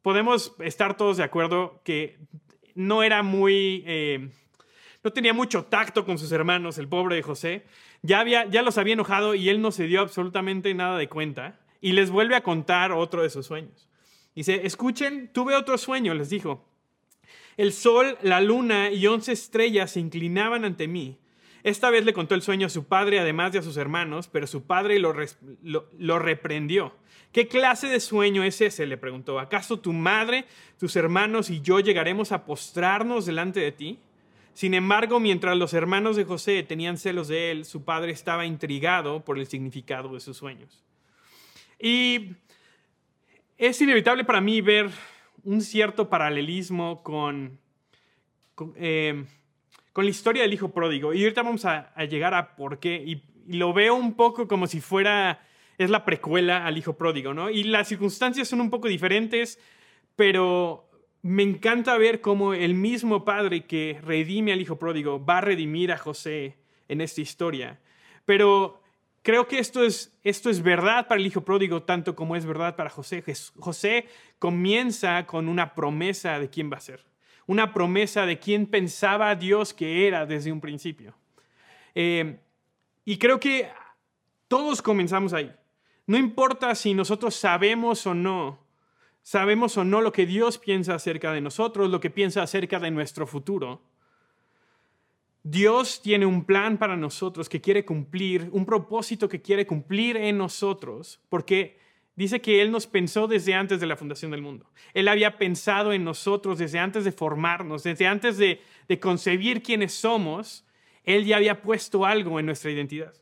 Podemos 0.02 0.56
estar 0.60 0.98
todos 0.98 1.18
de 1.18 1.24
acuerdo 1.24 1.82
que 1.84 2.18
no 2.74 3.04
era 3.04 3.22
muy... 3.24 3.84
Eh, 3.86 4.30
no 5.04 5.14
tenía 5.14 5.34
mucho 5.34 5.66
tacto 5.66 6.04
con 6.04 6.18
sus 6.18 6.32
hermanos, 6.32 6.80
el 6.80 6.88
pobre 6.88 7.16
de 7.16 7.22
José. 7.22 7.64
Ya, 8.02 8.20
había, 8.20 8.46
ya 8.46 8.64
los 8.64 8.80
había 8.80 8.94
enojado 8.94 9.36
y 9.36 9.50
él 9.50 9.62
no 9.62 9.72
se 9.72 9.86
dio 9.86 10.02
absolutamente 10.02 10.74
nada 10.74 10.98
de 10.98 11.08
cuenta. 11.08 11.60
Y 11.80 11.92
les 11.92 12.10
vuelve 12.10 12.36
a 12.36 12.42
contar 12.42 12.92
otro 12.92 13.22
de 13.22 13.30
sus 13.30 13.46
sueños. 13.46 13.88
Dice, 14.36 14.66
escuchen, 14.66 15.32
tuve 15.32 15.56
otro 15.56 15.78
sueño, 15.78 16.16
les 16.16 16.30
dijo. 16.30 16.66
El 17.56 17.72
sol, 17.72 18.18
la 18.24 18.42
luna 18.42 18.92
y 18.92 19.06
once 19.06 19.32
estrellas 19.32 19.92
se 19.92 20.00
inclinaban 20.00 20.66
ante 20.66 20.88
mí 20.88 21.20
esta 21.70 21.90
vez 21.90 22.06
le 22.06 22.14
contó 22.14 22.34
el 22.34 22.42
sueño 22.42 22.68
a 22.68 22.70
su 22.70 22.86
padre, 22.86 23.20
además 23.20 23.52
de 23.52 23.60
a 23.60 23.62
sus 23.62 23.76
hermanos, 23.76 24.30
pero 24.30 24.48
su 24.48 24.64
padre 24.64 25.00
lo, 25.00 26.20
reprendió. 26.20 26.96
¿Qué 27.34 27.50
clase 27.50 27.88
de 27.88 28.00
sueño 28.00 28.44
es 28.44 28.62
ese? 28.62 28.86
le 28.86 28.96
preguntó. 28.96 29.38
¿Acaso 29.38 29.78
tu 29.78 29.92
madre, 29.92 30.46
tus 30.80 30.96
hermanos 30.96 31.50
y 31.50 31.60
yo 31.60 31.82
llegaremos 31.82 32.32
a 32.32 32.46
postrarnos 32.46 33.26
delante 33.26 33.60
de 33.60 33.74
ti? 33.74 34.00
Sin 34.54 34.74
embargo, 34.74 35.20
mientras 35.20 35.58
los 35.58 35.74
hermanos 35.74 36.16
de 36.16 36.24
José 36.24 36.64
tenían 36.64 36.98
celos 36.98 37.28
de 37.28 37.52
él, 37.52 37.66
su 37.66 37.84
padre 37.84 38.14
estaba 38.14 38.46
intrigado 38.46 39.26
por 39.26 39.38
el 39.38 39.46
significado 39.46 40.14
de 40.14 40.22
sus 40.22 40.38
sueños. 40.38 40.86
Y 41.80 42.38
es 43.58 43.82
inevitable 43.82 44.24
para 44.24 44.40
mí 44.40 44.62
ver 44.62 44.90
un 45.44 45.60
cierto 45.62 46.10
paralelismo 46.10 47.04
con, 47.04 47.60
eh, 48.78 49.26
con 49.98 50.06
la 50.06 50.12
historia 50.12 50.44
del 50.44 50.54
hijo 50.54 50.70
pródigo. 50.70 51.12
Y 51.12 51.24
ahorita 51.24 51.42
vamos 51.42 51.66
a, 51.66 51.92
llegar 52.06 52.36
a 52.36 52.56
por 52.56 52.78
qué. 52.78 53.04
Y, 53.04 53.24
lo 53.48 53.74
veo 53.74 53.96
un 53.96 54.14
poco 54.14 54.48
como 54.48 54.68
si 54.68 54.80
fuera, 54.80 55.44
es 55.80 55.90
la 55.90 56.06
precuela 56.06 56.68
al 56.68 56.78
hijo 56.78 56.96
pródigo, 56.96 57.34
¿no? 57.34 57.50
Y 57.50 57.64
las 57.64 57.88
circunstancias 57.88 58.48
son 58.48 58.62
un 58.62 58.70
poco 58.70 58.88
diferentes, 58.88 59.58
pero 60.16 60.88
me 61.24 61.42
encanta 61.42 61.98
ver 61.98 62.22
cómo 62.22 62.54
el 62.54 62.76
mismo 62.76 63.26
padre 63.26 63.66
que 63.66 64.00
redime 64.04 64.54
al 64.54 64.62
hijo 64.62 64.78
pródigo 64.78 65.26
va 65.26 65.40
a 65.40 65.42
redimir 65.42 65.92
a 65.92 65.98
José 65.98 66.58
en 66.88 67.02
esta 67.02 67.22
historia. 67.22 67.80
Pero 68.24 68.80
creo 69.24 69.48
que 69.48 69.58
esto 69.58 69.84
es, 69.84 70.16
esto 70.24 70.52
es 70.52 70.62
verdad 70.62 71.08
para 71.08 71.20
el 71.20 71.26
hijo 71.26 71.42
pródigo 71.42 71.82
tanto 71.82 72.16
como 72.16 72.36
es 72.36 72.46
verdad 72.46 72.76
para 72.76 72.92
José. 72.92 73.24
José 73.58 74.06
comienza 74.38 75.26
con 75.26 75.48
una 75.48 75.74
promesa 75.74 76.38
de 76.38 76.52
quién 76.52 76.72
va 76.72 76.78
a 76.78 76.82
ser 76.82 77.04
una 77.48 77.74
promesa 77.74 78.26
de 78.26 78.38
quién 78.38 78.68
pensaba 78.68 79.34
Dios 79.36 79.74
que 79.74 80.08
era 80.08 80.26
desde 80.26 80.52
un 80.52 80.62
principio. 80.62 81.16
Eh, 81.96 82.40
y 83.06 83.18
creo 83.18 83.40
que 83.40 83.70
todos 84.48 84.82
comenzamos 84.82 85.34
ahí. 85.34 85.52
No 86.06 86.18
importa 86.18 86.76
si 86.76 86.94
nosotros 86.94 87.36
sabemos 87.36 88.06
o 88.06 88.14
no, 88.14 88.60
sabemos 89.24 89.78
o 89.78 89.84
no 89.84 90.02
lo 90.02 90.12
que 90.12 90.26
Dios 90.26 90.58
piensa 90.58 90.96
acerca 90.96 91.32
de 91.32 91.42
nosotros, 91.42 91.90
lo 91.90 92.00
que 92.00 92.10
piensa 92.10 92.44
acerca 92.44 92.80
de 92.80 92.92
nuestro 92.92 93.26
futuro. 93.26 93.82
Dios 95.44 96.02
tiene 96.02 96.26
un 96.26 96.44
plan 96.44 96.78
para 96.78 96.98
nosotros 96.98 97.48
que 97.48 97.62
quiere 97.62 97.86
cumplir, 97.86 98.50
un 98.52 98.66
propósito 98.66 99.30
que 99.30 99.42
quiere 99.42 99.66
cumplir 99.66 100.18
en 100.18 100.38
nosotros, 100.38 101.22
porque 101.30 101.80
Dice 102.18 102.42
que 102.42 102.64
Él 102.64 102.72
nos 102.72 102.88
pensó 102.88 103.28
desde 103.28 103.54
antes 103.54 103.80
de 103.80 103.86
la 103.86 103.96
fundación 103.96 104.32
del 104.32 104.42
mundo. 104.42 104.66
Él 104.96 105.08
había 105.08 105.38
pensado 105.38 105.94
en 105.94 106.04
nosotros 106.04 106.58
desde 106.58 106.80
antes 106.80 107.04
de 107.06 107.12
formarnos, 107.12 107.84
desde 107.84 108.08
antes 108.08 108.38
de, 108.38 108.60
concebir 109.00 109.62
quiénes 109.62 109.94
somos. 109.94 110.66
Él 111.04 111.26
ya 111.26 111.38
había 111.38 111.62
puesto 111.62 112.08
algo 112.08 112.40
en 112.40 112.48
nuestra 112.48 112.72
identidad. 112.72 113.14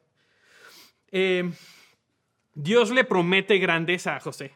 Eh, 1.12 1.51
Dios 2.53 2.89
le 2.89 3.03
promete 3.03 3.57
grandeza 3.57 4.15
a 4.15 4.21
José. 4.21 4.53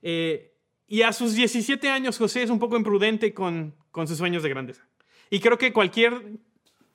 Eh, 0.00 0.50
y 0.86 1.02
a 1.02 1.12
sus 1.12 1.34
17 1.34 1.90
años 1.90 2.16
José 2.16 2.44
es 2.44 2.48
un 2.48 2.58
poco 2.58 2.74
imprudente 2.74 3.34
con, 3.34 3.74
con 3.90 4.08
sus 4.08 4.16
sueños 4.16 4.42
de 4.42 4.48
grandeza. 4.48 4.88
Y 5.28 5.40
creo 5.40 5.58
que 5.58 5.74
cualquier 5.74 6.22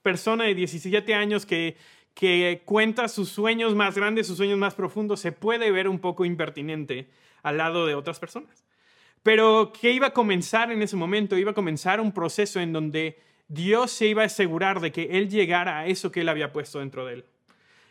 persona 0.01 0.45
de 0.45 0.55
17 0.55 1.13
años 1.13 1.45
que, 1.45 1.77
que 2.13 2.61
cuenta 2.65 3.07
sus 3.07 3.29
sueños 3.29 3.75
más 3.75 3.95
grandes, 3.95 4.27
sus 4.27 4.37
sueños 4.37 4.57
más 4.57 4.75
profundos, 4.75 5.19
se 5.19 5.31
puede 5.31 5.71
ver 5.71 5.87
un 5.87 5.99
poco 5.99 6.25
impertinente 6.25 7.09
al 7.41 7.57
lado 7.57 7.85
de 7.85 7.95
otras 7.95 8.19
personas. 8.19 8.63
Pero 9.23 9.71
¿qué 9.79 9.91
iba 9.91 10.07
a 10.07 10.13
comenzar 10.13 10.71
en 10.71 10.81
ese 10.81 10.95
momento? 10.95 11.37
Iba 11.37 11.51
a 11.51 11.55
comenzar 11.55 12.01
un 12.01 12.11
proceso 12.11 12.59
en 12.59 12.73
donde 12.73 13.19
Dios 13.47 13.91
se 13.91 14.07
iba 14.07 14.23
a 14.23 14.25
asegurar 14.25 14.79
de 14.79 14.91
que 14.91 15.17
Él 15.17 15.29
llegara 15.29 15.79
a 15.79 15.87
eso 15.87 16.11
que 16.11 16.21
Él 16.21 16.29
había 16.29 16.51
puesto 16.51 16.79
dentro 16.79 17.05
de 17.05 17.13
Él. 17.13 17.25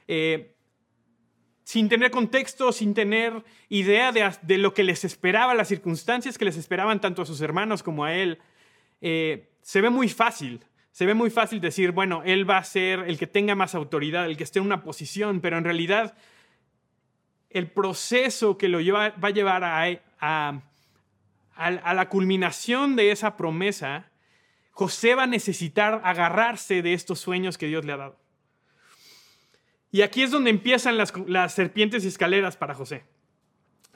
Eh, 0.09 0.55
sin 1.65 1.89
tener 1.89 2.11
contexto, 2.11 2.73
sin 2.73 2.93
tener 2.93 3.43
idea 3.69 4.13
de, 4.13 4.59
lo 4.59 4.75
que 4.75 4.83
les 4.83 5.05
esperaba, 5.05 5.55
las 5.55 5.69
circunstancias 5.69 6.37
que 6.37 6.45
les 6.45 6.57
esperaban 6.57 7.01
tanto 7.01 7.23
a 7.23 7.27
sus 7.27 7.41
hermanos 7.41 7.83
como 7.83 8.05
a 8.05 8.15
Él, 8.15 8.39
eh, 9.01 9.49
se 9.63 9.81
ve 9.81 9.91
muy 9.91 10.09
fácil 10.09 10.65
se 10.93 11.07
ve 11.07 11.15
muy 11.15 11.31
fácil 11.31 11.61
decir, 11.61 11.93
bueno, 11.93 12.23
él 12.25 12.49
va 12.49 12.59
a 12.59 12.65
ser 12.65 13.01
el 13.01 13.19
que 13.19 13.27
tenga 13.27 13.55
más 13.55 13.75
autoridad, 13.75 14.27
el 14.27 14.37
que 14.37 14.45
esté 14.45 14.59
en 14.59 14.67
una 14.67 14.83
posición, 14.83 15.41
pero 15.41 15.57
en 15.57 15.65
realidad 15.65 16.15
el 17.49 17.71
proceso 17.71 18.59
que 18.59 18.69
lo 18.69 18.81
lleva, 18.81 19.11
va 19.11 19.29
a 19.29 19.33
llevar 19.33 19.65
a, 19.65 20.63
a, 21.57 21.95
la 21.95 22.09
culminación 22.09 22.95
de 22.95 23.11
esa 23.11 23.37
promesa, 23.39 24.11
José 24.71 25.15
va 25.15 25.25
a 25.25 25.27
necesitar 25.27 26.03
agarrarse 26.05 26.83
de 26.83 26.93
estos 26.93 27.21
sueños 27.21 27.57
que 27.57 27.67
Dios 27.67 27.85
le 27.85 27.93
ha 27.93 27.97
dado. 27.97 28.19
Y 29.91 30.03
aquí 30.03 30.23
es 30.23 30.31
donde 30.31 30.51
empiezan 30.51 30.97
las, 30.97 31.55
serpientes 31.55 32.05
y 32.05 32.09
escaleras 32.09 32.57
para 32.57 32.75
José. 32.75 33.05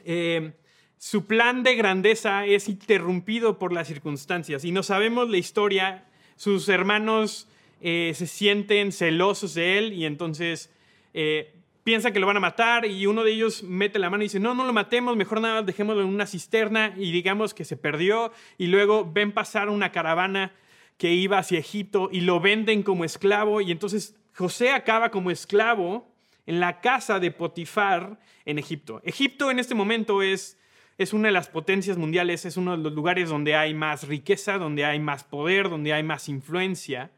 Eh, 0.05 0.53
su 0.99 1.27
plan 1.27 1.63
de 1.63 1.75
grandeza 1.75 2.47
es 2.47 2.69
interrumpido 2.69 3.59
por 3.59 3.73
las 3.73 3.89
circunstancias 3.89 4.65
y 4.65 4.73
no 4.73 4.83
sabemos 4.83 5.29
la 5.29 5.37
historia 5.37 6.07
sus 6.37 6.69
hermanos 6.69 7.49
eh, 7.81 8.13
se 8.15 8.27
sienten 8.27 8.93
celosos 8.93 9.55
de 9.55 9.79
él 9.79 9.93
y 9.93 10.07
entonces 10.07 10.71
eh, 11.15 11.53
piensan 11.85 12.13
que 12.13 12.21
lo 12.21 12.27
van 12.27 12.37
a 12.37 12.41
matar 12.41 12.87
y 12.87 13.07
uno 13.07 13.23
de 13.23 13.33
ellos 13.33 13.63
mete 13.63 13.99
la 13.99 14.11
mano 14.11 14.23
y 14.23 14.27
dice, 14.27 14.41
no, 14.41 14.55
no 14.55 14.65
lo 14.65 14.73
matemos, 14.73 15.17
mejor 15.17 15.41
nada, 15.41 15.63
dejémoslo 15.63 16.03
en 16.03 16.09
una 16.09 16.27
cisterna 16.27 16.95
y 16.97 17.13
digamos 17.13 17.55
que 17.55 17.65
se 17.65 17.77
perdió 17.77 18.33
y 18.59 18.67
luego 18.67 19.11
ven 19.11 19.33
pasar 19.33 19.69
una 19.69 19.93
caravana 19.93 20.53
que 20.99 21.13
iba 21.13 21.39
hacia 21.39 21.59
Egipto 21.59 22.09
y 22.11 22.23
lo 22.23 22.41
venden 22.41 22.83
como 22.83 23.05
esclavo 23.05 23.61
y 23.61 23.71
entonces 23.71 24.17
José 24.35 24.71
acaba 24.71 25.11
como 25.11 25.31
esclavo 25.31 26.11
en 26.47 26.61
la 26.61 26.81
casa 26.81 27.19
de 27.19 27.31
Potifar 27.31 28.19
en 28.45 28.59
Egipto. 28.59 29.01
Egipto 29.05 29.51
en 29.51 29.59
este 29.59 29.75
momento 29.75 30.23
es 30.23 30.59
es 30.99 31.13
una 31.13 31.29
de 31.29 31.33
las 31.33 31.49
potencias 31.49 31.99
mundiales, 31.99 32.45
es 32.45 32.57
uno 32.57 32.77
de 32.77 32.83
los 32.83 32.93
lugares 32.93 33.29
donde 33.29 33.55
hay 33.55 33.75
más 33.75 34.07
riqueza, 34.09 34.59
donde 34.59 34.85
hay 34.85 34.99
más 34.99 35.25
poder, 35.25 35.69
donde 35.69 35.93
hay 35.93 36.03
más 36.03 36.29
influencia. 36.29 37.11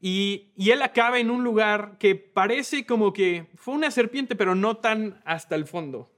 Y, 0.00 0.48
y, 0.56 0.70
él 0.70 0.82
acaba 0.82 1.18
en 1.18 1.30
un 1.30 1.44
lugar 1.44 1.96
que 1.98 2.14
parece 2.14 2.86
como 2.86 3.12
que 3.12 3.46
fue 3.54 3.74
una 3.74 3.90
serpiente, 3.90 4.34
pero 4.34 4.54
no 4.54 4.78
tan 4.78 5.20
hasta 5.24 5.54
el 5.54 5.66
fondo. 5.66 6.10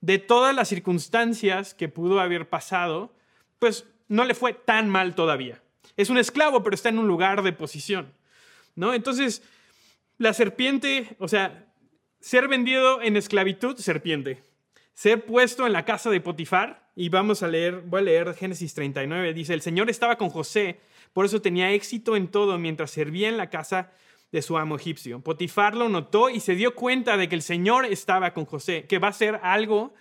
De 0.00 0.18
todas 0.18 0.54
las 0.54 0.68
circunstancias 0.68 1.72
que 1.72 1.88
pudo 1.88 2.18
haber 2.18 2.48
pasado, 2.48 3.14
pues 3.60 3.86
no 4.08 4.24
le 4.24 4.34
fue 4.34 4.52
tan 4.52 4.88
mal 4.88 5.14
todavía. 5.14 5.62
Es 5.96 6.10
un 6.10 6.18
esclavo, 6.18 6.62
pero 6.62 6.74
está 6.74 6.88
en 6.88 6.98
un 6.98 7.06
lugar 7.06 7.42
de 7.42 7.52
posición. 7.52 8.12
¿no? 8.74 8.94
Entonces, 8.94 9.42
la 10.18 10.32
serpiente, 10.32 11.16
o 11.18 11.28
sea, 11.28 11.66
ser 12.20 12.48
vendido 12.48 13.02
en 13.02 13.16
esclavitud, 13.16 13.76
serpiente. 13.76 14.42
Ser 14.94 15.24
puesto 15.24 15.66
en 15.66 15.72
la 15.72 15.84
casa 15.84 16.10
de 16.10 16.20
Potifar, 16.20 16.90
y 16.94 17.08
vamos 17.08 17.42
a 17.42 17.48
leer, 17.48 17.80
voy 17.80 18.00
a 18.00 18.04
leer 18.04 18.34
Génesis 18.34 18.74
39, 18.74 19.32
dice, 19.32 19.54
el 19.54 19.62
Señor 19.62 19.88
estaba 19.88 20.16
con 20.16 20.28
José 20.28 20.78
por 21.12 21.26
eso 21.26 21.42
tenía 21.42 21.72
éxito 21.72 22.16
en 22.16 22.28
todo 22.28 22.58
mientras 22.58 22.90
servía 22.90 23.28
en 23.28 23.36
la 23.36 23.50
casa 23.50 23.92
de 24.30 24.42
su 24.42 24.56
amo 24.56 24.76
egipcio. 24.76 25.20
Potifar 25.20 25.74
lo 25.76 25.88
notó 25.88 26.30
y 26.30 26.40
se 26.40 26.54
dio 26.54 26.74
cuenta 26.74 27.16
de 27.16 27.28
que 27.28 27.34
el 27.34 27.42
Señor 27.42 27.84
estaba 27.84 28.32
con 28.32 28.46
José, 28.46 28.86
que 28.86 28.98
va 28.98 29.08
a 29.08 29.12
ser 29.12 29.38
algo 29.42 29.92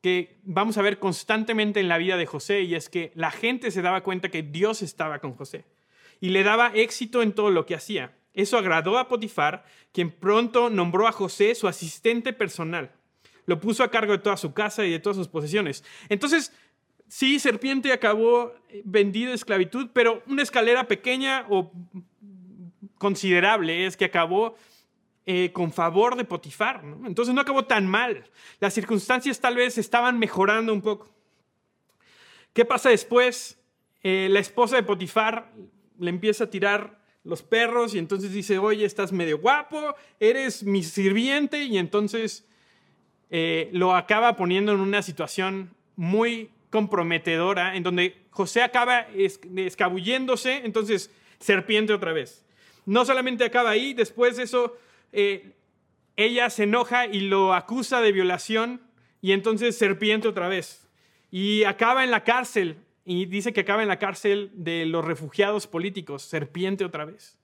que 0.00 0.40
vamos 0.44 0.78
a 0.78 0.82
ver 0.82 0.98
constantemente 0.98 1.80
en 1.80 1.88
la 1.88 1.98
vida 1.98 2.16
de 2.16 2.26
José, 2.26 2.62
y 2.62 2.74
es 2.74 2.88
que 2.88 3.12
la 3.14 3.30
gente 3.30 3.70
se 3.70 3.82
daba 3.82 4.02
cuenta 4.02 4.30
que 4.30 4.42
Dios 4.42 4.82
estaba 4.82 5.20
con 5.20 5.34
José 5.34 5.64
y 6.20 6.30
le 6.30 6.44
daba 6.44 6.72
éxito 6.74 7.22
en 7.22 7.32
todo 7.32 7.50
lo 7.50 7.66
que 7.66 7.74
hacía. 7.74 8.16
Eso 8.34 8.56
agradó 8.56 8.98
a 8.98 9.08
Potifar, 9.08 9.64
quien 9.92 10.10
pronto 10.10 10.70
nombró 10.70 11.08
a 11.08 11.12
José 11.12 11.54
su 11.54 11.66
asistente 11.66 12.32
personal. 12.32 12.92
Lo 13.46 13.60
puso 13.60 13.82
a 13.82 13.90
cargo 13.90 14.12
de 14.12 14.18
toda 14.18 14.36
su 14.36 14.52
casa 14.52 14.84
y 14.84 14.90
de 14.90 14.98
todas 14.98 15.16
sus 15.16 15.28
posesiones. 15.28 15.84
Entonces, 16.08 16.52
Sí, 17.12 17.38
serpiente 17.38 17.92
acabó 17.92 18.54
eh, 18.70 18.80
vendido 18.86 19.32
a 19.32 19.34
esclavitud, 19.34 19.90
pero 19.92 20.22
una 20.28 20.40
escalera 20.42 20.88
pequeña 20.88 21.44
o 21.50 21.70
considerable 22.96 23.84
es 23.84 23.98
que 23.98 24.06
acabó 24.06 24.54
eh, 25.26 25.52
con 25.52 25.74
favor 25.74 26.16
de 26.16 26.24
Potifar. 26.24 26.82
Entonces 27.04 27.34
no 27.34 27.42
acabó 27.42 27.66
tan 27.66 27.86
mal. 27.86 28.24
Las 28.60 28.72
circunstancias 28.72 29.40
tal 29.40 29.56
vez 29.56 29.76
estaban 29.76 30.18
mejorando 30.18 30.72
un 30.72 30.80
poco. 30.80 31.14
¿Qué 32.54 32.64
pasa 32.64 32.88
después? 32.88 33.58
Eh, 34.02 34.28
la 34.30 34.40
esposa 34.40 34.76
de 34.76 34.82
Potifar 34.82 35.52
le 35.98 36.08
empieza 36.08 36.44
a 36.44 36.50
tirar 36.50 36.98
los 37.24 37.42
perros 37.42 37.94
y 37.94 37.98
entonces 37.98 38.32
dice, 38.32 38.56
oye, 38.56 38.86
estás 38.86 39.12
medio 39.12 39.38
guapo, 39.38 39.94
eres 40.18 40.62
mi 40.62 40.82
sirviente 40.82 41.62
y 41.64 41.76
entonces 41.76 42.48
lo 43.72 43.96
acaba 43.96 44.36
poniendo 44.36 44.72
en 44.72 44.80
una 44.80 45.02
situación 45.02 45.74
muy 45.96 46.50
comprometedora 46.70 47.76
en 47.76 47.82
donde 47.82 48.16
José 48.30 48.62
acaba 48.62 49.06
escabulléndose, 49.14 50.62
entonces 50.64 51.10
serpiente 51.38 51.92
otra 51.92 52.12
vez. 52.12 52.44
No 52.86 53.04
solamente 53.04 53.44
acaba 53.44 53.70
ahí, 53.70 53.94
después 53.94 54.36
de 54.36 54.44
eso 54.44 54.76
eh, 55.12 55.52
ella 56.16 56.50
se 56.50 56.64
enoja 56.64 57.06
y 57.06 57.20
lo 57.20 57.54
acusa 57.54 58.00
de 58.00 58.12
violación 58.12 58.80
y 59.20 59.32
entonces 59.32 59.76
serpiente 59.76 60.28
otra 60.28 60.48
vez. 60.48 60.88
Y 61.30 61.64
acaba 61.64 62.04
en 62.04 62.10
la 62.10 62.24
cárcel 62.24 62.78
y 63.04 63.26
dice 63.26 63.52
que 63.52 63.60
acaba 63.60 63.82
en 63.82 63.88
la 63.88 63.98
cárcel 63.98 64.50
de 64.54 64.86
los 64.86 65.04
refugiados 65.04 65.66
políticos, 65.66 66.22
serpiente 66.22 66.84
otra 66.84 67.04
vez. 67.04 67.38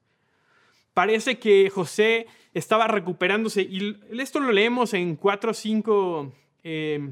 Parece 0.94 1.38
que 1.38 1.70
José 1.70 2.26
estaba 2.58 2.88
recuperándose 2.88 3.62
y 3.62 4.00
esto 4.18 4.40
lo 4.40 4.52
leemos 4.52 4.94
en 4.94 5.16
cuatro 5.16 5.52
o 5.52 5.54
cinco 5.54 6.32
eh, 6.62 7.10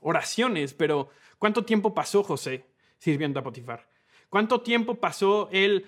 oraciones, 0.00 0.74
pero 0.74 1.10
¿Cuánto 1.38 1.64
tiempo 1.64 1.94
pasó 1.94 2.22
José 2.22 2.64
sirviendo 2.98 3.40
a 3.40 3.42
Potifar? 3.42 3.88
¿Cuánto 4.28 4.62
tiempo 4.62 4.96
pasó 4.96 5.48
él 5.52 5.86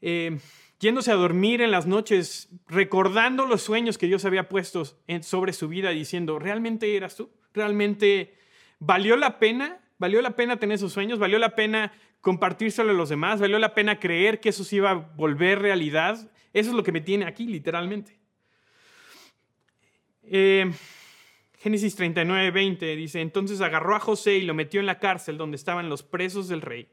eh, 0.00 0.38
yéndose 0.80 1.12
a 1.12 1.16
dormir 1.16 1.60
en 1.62 1.70
las 1.70 1.86
noches, 1.86 2.48
recordando 2.66 3.46
los 3.46 3.62
sueños 3.62 3.98
que 3.98 4.06
Dios 4.06 4.24
había 4.24 4.48
puesto 4.48 4.84
sobre 5.22 5.52
su 5.52 5.68
vida, 5.68 5.90
diciendo, 5.90 6.38
¿realmente 6.38 6.96
eras 6.96 7.16
tú? 7.16 7.30
¿Realmente 7.54 8.34
valió 8.80 9.16
la 9.16 9.38
pena? 9.38 9.80
¿Valió 9.98 10.20
la 10.20 10.34
pena 10.34 10.58
tener 10.58 10.74
esos 10.74 10.92
sueños? 10.92 11.20
¿Valió 11.20 11.38
la 11.38 11.54
pena 11.54 11.92
compartírselo 12.22 12.92
a 12.92 12.94
los 12.94 13.10
demás? 13.10 13.40
¿Valió 13.40 13.58
la 13.58 13.74
pena 13.74 14.00
creer 14.00 14.40
que 14.40 14.48
eso 14.48 14.64
se 14.64 14.76
iba 14.76 14.90
a 14.90 14.94
volver 14.94 15.60
realidad? 15.60 16.30
Eso 16.54 16.70
es 16.70 16.74
lo 16.74 16.82
que 16.82 16.92
me 16.92 17.02
tiene 17.02 17.26
aquí, 17.26 17.46
literalmente. 17.46 18.18
Eh, 20.22 20.72
Génesis 21.58 21.94
39, 21.94 22.50
20 22.50 22.96
dice, 22.96 23.20
entonces 23.20 23.60
agarró 23.60 23.94
a 23.94 24.00
José 24.00 24.36
y 24.38 24.42
lo 24.42 24.54
metió 24.54 24.80
en 24.80 24.86
la 24.86 24.98
cárcel 24.98 25.36
donde 25.36 25.56
estaban 25.56 25.90
los 25.90 26.02
presos 26.02 26.48
del 26.48 26.62
rey. 26.62 26.88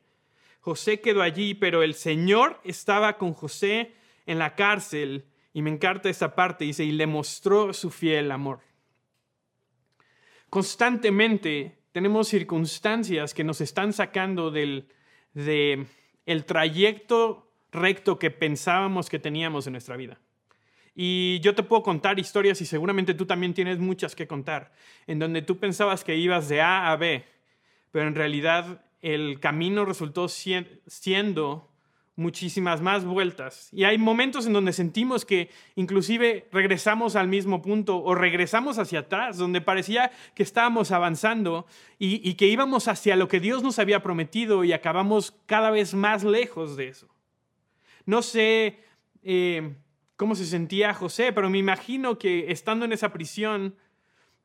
José 0.59 0.99
quedó 0.99 1.21
allí, 1.21 1.53
pero 1.53 1.83
el 1.83 1.93
Señor 1.93 2.59
estaba 2.63 3.17
con 3.17 3.33
José 3.33 3.93
en 4.25 4.39
la 4.39 4.55
cárcel. 4.55 5.25
Y 5.53 5.61
me 5.61 5.69
encanta 5.69 6.09
esta 6.09 6.35
parte, 6.35 6.65
dice, 6.65 6.83
y 6.83 6.91
le 6.91 7.07
mostró 7.07 7.73
su 7.73 7.89
fiel 7.89 8.31
amor. 8.31 8.59
Constantemente 10.49 11.79
tenemos 11.91 12.27
circunstancias 12.27 13.33
que 13.33 13.43
nos 13.43 13.61
están 13.61 13.93
sacando 13.93 14.51
del 14.51 14.87
de 15.33 15.85
el 16.25 16.45
trayecto 16.45 17.51
recto 17.71 18.19
que 18.19 18.31
pensábamos 18.31 19.09
que 19.09 19.19
teníamos 19.19 19.67
en 19.67 19.73
nuestra 19.73 19.95
vida. 19.95 20.19
Y 20.95 21.39
yo 21.39 21.55
te 21.55 21.63
puedo 21.63 21.83
contar 21.83 22.19
historias 22.19 22.59
y 22.61 22.65
seguramente 22.65 23.13
tú 23.13 23.25
también 23.25 23.53
tienes 23.53 23.79
muchas 23.79 24.15
que 24.15 24.27
contar, 24.27 24.73
en 25.07 25.19
donde 25.19 25.41
tú 25.41 25.57
pensabas 25.57 26.03
que 26.03 26.17
ibas 26.17 26.49
de 26.49 26.61
A 26.61 26.91
a 26.91 26.97
B, 26.97 27.25
pero 27.91 28.07
en 28.07 28.15
realidad 28.15 28.83
el 29.01 29.39
camino 29.39 29.85
resultó 29.85 30.27
siendo 30.27 31.68
muchísimas 32.19 32.81
más 32.81 33.05
vueltas. 33.05 33.69
Y 33.71 33.85
hay 33.85 33.97
momentos 33.97 34.45
en 34.45 34.53
donde 34.53 34.73
sentimos 34.73 35.25
que 35.25 35.49
inclusive 35.75 36.47
regresamos 36.51 37.15
al 37.15 37.27
mismo 37.27 37.61
punto 37.61 38.03
o 38.03 38.13
regresamos 38.13 38.77
hacia 38.77 38.99
atrás, 38.99 39.37
donde 39.37 39.61
parecía 39.61 40.11
que 40.35 40.43
estábamos 40.43 40.91
avanzando 40.91 41.65
y, 41.97 42.33
que 42.33 42.47
íbamos 42.47 42.87
hacia 42.87 43.15
lo 43.15 43.27
que 43.27 43.39
Dios 43.39 43.63
nos 43.63 43.79
había 43.79 44.03
prometido 44.03 44.63
y 44.63 44.73
acabamos 44.73 45.33
cada 45.45 45.71
vez 45.71 45.93
más 45.93 46.23
lejos 46.23 46.75
de 46.75 46.89
eso. 46.89 47.07
No 48.05 48.21
sé 48.21 48.79
eh, 49.23 49.75
cómo 50.17 50.35
se 50.35 50.45
sentía 50.45 50.93
José, 50.93 51.31
pero 51.31 51.49
me 51.49 51.57
imagino 51.57 52.19
que 52.19 52.51
estando 52.51 52.85
en 52.85 52.91
esa 52.91 53.13
prisión, 53.13 53.75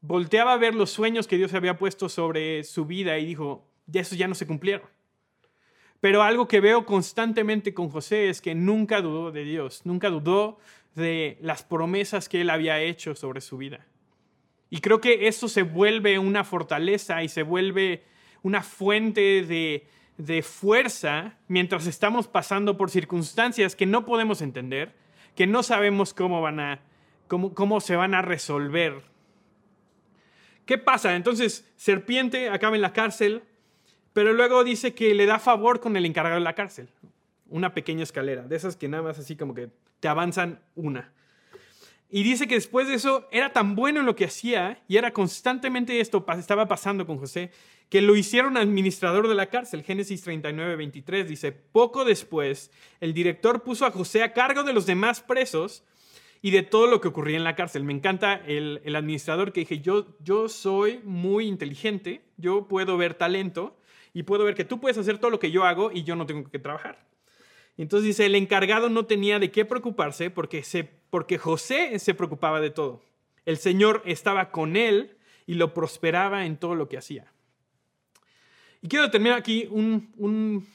volteaba 0.00 0.52
a 0.52 0.58
ver 0.58 0.74
los 0.74 0.90
sueños 0.90 1.26
que 1.26 1.36
Dios 1.36 1.54
había 1.54 1.76
puesto 1.76 2.08
sobre 2.08 2.62
su 2.62 2.86
vida 2.86 3.18
y 3.18 3.26
dijo, 3.26 3.66
de 3.86 4.00
esos 4.00 4.16
ya 4.16 4.28
no 4.28 4.34
se 4.36 4.46
cumplieron. 4.46 4.88
Pero 6.04 6.22
algo 6.22 6.46
que 6.46 6.60
veo 6.60 6.84
constantemente 6.84 7.72
con 7.72 7.88
José 7.88 8.28
es 8.28 8.42
que 8.42 8.54
nunca 8.54 9.00
dudó 9.00 9.32
de 9.32 9.42
Dios, 9.42 9.80
nunca 9.86 10.10
dudó 10.10 10.58
de 10.94 11.38
las 11.40 11.62
promesas 11.62 12.28
que 12.28 12.42
él 12.42 12.50
había 12.50 12.78
hecho 12.78 13.14
sobre 13.14 13.40
su 13.40 13.56
vida. 13.56 13.86
Y 14.68 14.82
creo 14.82 15.00
que 15.00 15.28
eso 15.28 15.48
se 15.48 15.62
vuelve 15.62 16.18
una 16.18 16.44
fortaleza 16.44 17.22
y 17.22 17.30
se 17.30 17.42
vuelve 17.42 18.04
una 18.42 18.62
fuente 18.62 19.46
de, 20.18 20.42
fuerza 20.42 21.38
mientras 21.48 21.86
estamos 21.86 22.28
pasando 22.28 22.76
por 22.76 22.90
circunstancias 22.90 23.74
que 23.74 23.86
no 23.86 24.04
podemos 24.04 24.42
entender, 24.42 24.92
que 25.34 25.46
no 25.46 25.62
sabemos 25.62 26.12
cómo 26.12 26.42
van 26.42 26.60
a, 26.60 26.80
cómo 27.28 27.80
se 27.80 27.96
van 27.96 28.12
a 28.12 28.20
resolver. 28.20 29.04
¿Qué 30.66 30.76
pasa? 30.76 31.16
Entonces, 31.16 31.72
serpiente 31.76 32.50
acaba 32.50 32.76
en 32.76 32.82
la 32.82 32.92
cárcel, 32.92 33.42
pero 34.14 34.32
luego 34.32 34.64
dice 34.64 34.94
que 34.94 35.14
le 35.14 35.26
da 35.26 35.38
favor 35.38 35.80
con 35.80 35.98
el 35.98 36.06
encargado 36.06 36.36
de 36.36 36.44
la 36.44 36.54
cárcel. 36.54 36.88
Una 37.50 37.74
pequeña 37.74 38.04
escalera, 38.04 38.42
de 38.42 38.56
esas 38.56 38.76
que 38.76 38.88
nada 38.88 39.02
más 39.02 39.18
así 39.18 39.36
como 39.36 39.54
que 39.54 39.68
te 40.00 40.08
avanzan 40.08 40.60
una. 40.74 41.12
Y 42.08 42.22
dice 42.22 42.46
que 42.46 42.54
después 42.54 42.86
de 42.86 42.94
eso 42.94 43.28
era 43.32 43.52
tan 43.52 43.74
bueno 43.74 44.00
en 44.00 44.06
lo 44.06 44.14
que 44.14 44.26
hacía 44.26 44.82
y 44.86 44.96
era 44.98 45.12
constantemente 45.12 45.98
esto 45.98 46.24
estaba 46.38 46.68
pasando 46.68 47.06
con 47.06 47.18
José 47.18 47.50
que 47.88 48.02
lo 48.02 48.16
hicieron 48.16 48.56
administrador 48.56 49.26
de 49.26 49.34
la 49.34 49.46
cárcel. 49.46 49.82
Génesis 49.82 50.22
39, 50.22 50.76
23 50.76 51.28
dice, 51.28 51.52
poco 51.52 52.04
después 52.04 52.70
el 53.00 53.14
director 53.14 53.62
puso 53.62 53.84
a 53.84 53.90
José 53.90 54.22
a 54.22 54.32
cargo 54.32 54.62
de 54.62 54.72
los 54.72 54.86
demás 54.86 55.20
presos 55.20 55.82
y 56.40 56.50
de 56.50 56.62
todo 56.62 56.86
lo 56.86 57.00
que 57.00 57.08
ocurría 57.08 57.36
en 57.36 57.44
la 57.44 57.56
cárcel. 57.56 57.84
Me 57.84 57.92
encanta 57.92 58.34
el, 58.46 58.80
administrador 58.94 59.52
que 59.52 59.60
dije, 59.60 59.80
yo, 59.80 60.06
yo 60.20 60.48
soy 60.48 61.00
muy 61.02 61.46
inteligente, 61.46 62.22
yo 62.36 62.68
puedo 62.68 62.96
ver 62.96 63.14
talento 63.14 63.76
y 64.14 64.22
puedo 64.22 64.44
ver 64.44 64.54
que 64.54 64.64
tú 64.64 64.80
puedes 64.80 64.96
hacer 64.96 65.18
todo 65.18 65.30
lo 65.30 65.40
que 65.40 65.50
yo 65.50 65.64
hago 65.64 65.90
y 65.92 66.04
yo 66.04 66.14
no 66.16 66.24
tengo 66.24 66.48
que 66.48 66.58
trabajar. 66.60 67.04
entonces 67.76 68.06
dice, 68.06 68.24
el 68.24 68.36
encargado 68.36 68.88
no 68.88 69.04
tenía 69.04 69.40
de 69.40 69.50
qué 69.50 69.64
preocuparse 69.64 70.30
porque, 70.30 70.62
se, 70.62 70.84
porque 70.84 71.36
José 71.36 71.98
se 71.98 72.14
preocupaba 72.14 72.60
de 72.60 72.70
todo. 72.70 73.02
El 73.44 73.58
Señor 73.58 74.02
estaba 74.06 74.52
con 74.52 74.76
él 74.76 75.18
y 75.46 75.54
lo 75.54 75.74
prosperaba 75.74 76.46
en 76.46 76.56
todo 76.56 76.76
lo 76.76 76.88
que 76.88 76.96
hacía. 76.96 77.30
Y 78.80 78.88
quiero 78.88 79.10
terminar 79.10 79.38
aquí 79.38 79.66
un, 79.70 80.66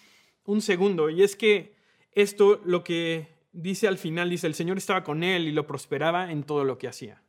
segundo, 0.59 1.09
y 1.09 1.23
es 1.23 1.35
que 1.35 1.75
esto 2.11 2.59
lo 2.65 2.83
que 2.83 3.29
dice 3.53 3.87
al 3.87 3.97
final, 3.97 4.29
dice, 4.29 4.47
el 4.47 4.55
Señor 4.55 4.77
estaba 4.77 5.03
con 5.03 5.23
él 5.23 5.47
y 5.47 5.51
lo 5.51 5.65
prosperaba 5.65 6.31
en 6.31 6.43
todo 6.43 6.65
lo 6.65 6.77
que 6.77 6.87
hacía. 6.87 7.21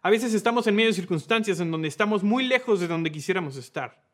A 0.00 0.08
veces 0.08 0.32
estamos 0.32 0.66
en 0.66 0.76
medio 0.76 0.88
de 0.88 0.94
circunstancias 0.94 1.60
en 1.60 1.70
donde 1.70 1.88
estamos 1.88 2.22
muy 2.22 2.44
lejos 2.44 2.80
de 2.80 2.88
donde 2.88 3.12
quisiéramos 3.12 3.56
estar. 3.56 4.09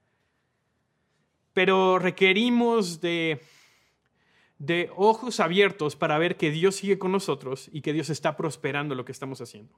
Pero 1.57 1.99
requerimos 1.99 3.01
de, 3.01 3.41
ojos 4.95 5.41
abiertos 5.41 5.97
para 5.97 6.19
ver 6.19 6.37
que 6.37 6.51
Dios 6.51 6.77
sigue 6.77 6.99
con 6.99 7.13
nosotros 7.13 7.71
y 7.73 7.81
que 7.81 7.95
Dios 7.95 8.11
está 8.11 8.37
prosperando 8.37 8.95
lo 8.95 9.07
que 9.07 9.13
estamos 9.13 9.41
haciendo. 9.41 9.73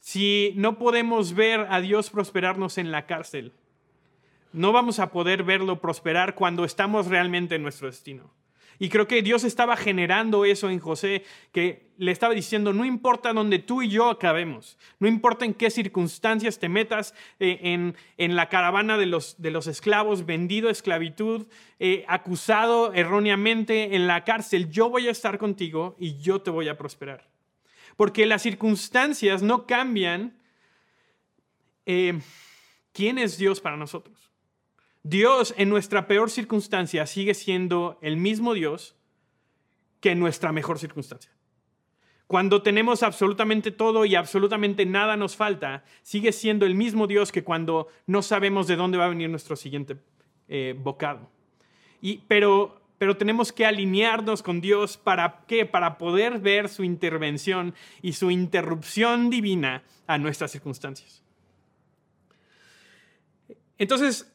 Si 0.00 0.52
no 0.56 0.76
podemos 0.76 1.32
ver 1.32 1.68
a 1.70 1.80
Dios 1.80 2.10
prosperarnos 2.10 2.76
en 2.76 2.92
la 2.92 3.06
cárcel, 3.06 3.54
no 4.52 4.72
vamos 4.72 4.98
a 4.98 5.10
poder 5.10 5.42
verlo 5.42 5.80
prosperar 5.80 6.34
cuando 6.34 6.66
estamos 6.66 7.06
realmente 7.06 7.54
en 7.54 7.62
nuestro 7.62 7.86
destino. 7.86 8.30
Y 8.78 8.88
creo 8.88 9.06
que 9.06 9.22
Dios 9.22 9.44
estaba 9.44 9.76
generando 9.76 10.44
eso 10.44 10.70
en 10.70 10.78
José, 10.78 11.24
que 11.52 11.90
le 11.96 12.10
estaba 12.10 12.34
diciendo, 12.34 12.72
no 12.72 12.84
importa 12.84 13.32
donde 13.32 13.58
tú 13.58 13.82
y 13.82 13.88
yo 13.88 14.10
acabemos, 14.10 14.76
no 14.98 15.06
importa 15.06 15.44
en 15.44 15.54
qué 15.54 15.70
circunstancias 15.70 16.58
te 16.58 16.68
metas 16.68 17.14
eh, 17.38 17.92
en, 18.18 18.36
la 18.36 18.48
caravana 18.48 18.98
de 18.98 19.06
los, 19.06 19.40
de 19.40 19.50
los 19.50 19.66
esclavos, 19.66 20.26
vendido 20.26 20.70
esclavitud, 20.70 21.46
eh, 21.78 22.04
acusado 22.08 22.92
erróneamente 22.92 23.94
en 23.94 24.06
la 24.06 24.24
cárcel, 24.24 24.70
yo 24.70 24.90
voy 24.90 25.08
a 25.08 25.12
estar 25.12 25.38
contigo 25.38 25.96
y 25.98 26.18
yo 26.18 26.42
te 26.42 26.50
voy 26.50 26.68
a 26.68 26.76
prosperar. 26.76 27.28
Porque 27.96 28.26
las 28.26 28.42
circunstancias 28.42 29.42
no 29.42 29.66
cambian 29.66 30.36
eh, 31.86 32.18
quién 32.92 33.18
es 33.18 33.38
Dios 33.38 33.60
para 33.60 33.76
nosotros. 33.76 34.23
Dios 35.04 35.54
en 35.58 35.68
nuestra 35.68 36.06
peor 36.08 36.30
circunstancia 36.30 37.06
sigue 37.06 37.34
siendo 37.34 37.98
el 38.00 38.16
mismo 38.16 38.54
Dios 38.54 38.96
que 40.00 40.12
en 40.12 40.18
nuestra 40.18 40.50
mejor 40.50 40.78
circunstancia. 40.78 41.30
Cuando 42.26 42.62
tenemos 42.62 43.02
absolutamente 43.02 43.70
todo 43.70 44.06
y 44.06 44.14
absolutamente 44.14 44.86
nada 44.86 45.16
nos 45.18 45.36
falta, 45.36 45.84
sigue 46.02 46.32
siendo 46.32 46.64
el 46.64 46.74
mismo 46.74 47.06
Dios 47.06 47.32
que 47.32 47.44
cuando 47.44 47.88
no 48.06 48.22
sabemos 48.22 48.66
de 48.66 48.76
dónde 48.76 48.96
va 48.96 49.04
a 49.04 49.10
venir 49.10 49.28
nuestro 49.28 49.56
siguiente 49.56 49.98
eh, 50.48 50.74
bocado. 50.76 51.30
Y, 52.00 52.22
pero, 52.26 52.80
pero 52.96 53.18
tenemos 53.18 53.52
que 53.52 53.66
alinearnos 53.66 54.42
con 54.42 54.62
Dios 54.62 54.96
para 54.96 55.44
qué? 55.46 55.66
Para 55.66 55.98
poder 55.98 56.38
ver 56.38 56.70
su 56.70 56.82
intervención 56.82 57.74
y 58.00 58.14
su 58.14 58.30
interrupción 58.30 59.28
divina 59.28 59.82
a 60.06 60.16
nuestras 60.16 60.50
circunstancias. 60.50 61.22
Entonces, 63.76 64.33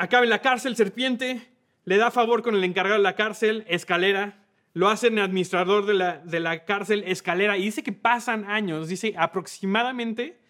acaba 0.00 0.24
en 0.24 0.30
la 0.30 0.40
cárcel, 0.40 0.76
serpiente, 0.76 1.42
le 1.84 1.98
da 1.98 2.10
favor 2.10 2.42
con 2.42 2.54
el 2.54 2.64
encargado 2.64 2.96
de 2.96 3.02
la 3.02 3.16
cárcel, 3.16 3.64
escalera, 3.68 4.46
lo 4.72 4.88
hacen 4.88 5.18
administrador 5.18 5.84
de 5.84 5.92
la, 5.92 6.18
de 6.18 6.40
la 6.40 6.64
cárcel, 6.64 7.04
escalera, 7.06 7.58
y 7.58 7.64
dice 7.64 7.82
que 7.82 7.92
pasan 7.92 8.46
años, 8.46 8.88
dice 8.88 9.14
aproximadamente 9.18 10.40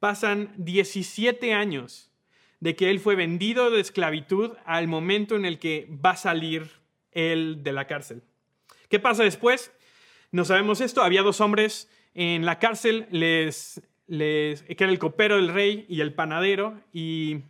pasan 0.00 0.52
17 0.56 1.54
años 1.54 2.10
de 2.58 2.74
que 2.74 2.90
él 2.90 2.98
fue 2.98 3.14
vendido 3.14 3.70
de 3.70 3.80
esclavitud 3.80 4.52
al 4.64 4.88
momento 4.88 5.36
en 5.36 5.44
el 5.44 5.60
que 5.60 5.88
va 6.04 6.10
a 6.10 6.16
salir 6.16 6.68
él 7.12 7.62
de 7.62 7.72
la 7.72 7.86
cárcel. 7.86 8.22
¿Qué 8.88 8.98
pasa 8.98 9.22
después? 9.22 9.72
No 10.32 10.44
sabemos 10.44 10.80
esto. 10.80 11.02
Había 11.02 11.22
dos 11.22 11.40
hombres 11.40 11.88
en 12.14 12.44
la 12.44 12.58
cárcel, 12.58 13.06
les, 13.10 13.80
les, 14.08 14.62
que 14.62 14.84
era 14.84 14.90
el 14.90 14.98
copero 14.98 15.36
del 15.36 15.48
rey 15.48 15.86
y 15.88 16.00
el 16.00 16.14
panadero, 16.14 16.80
y 16.92 17.42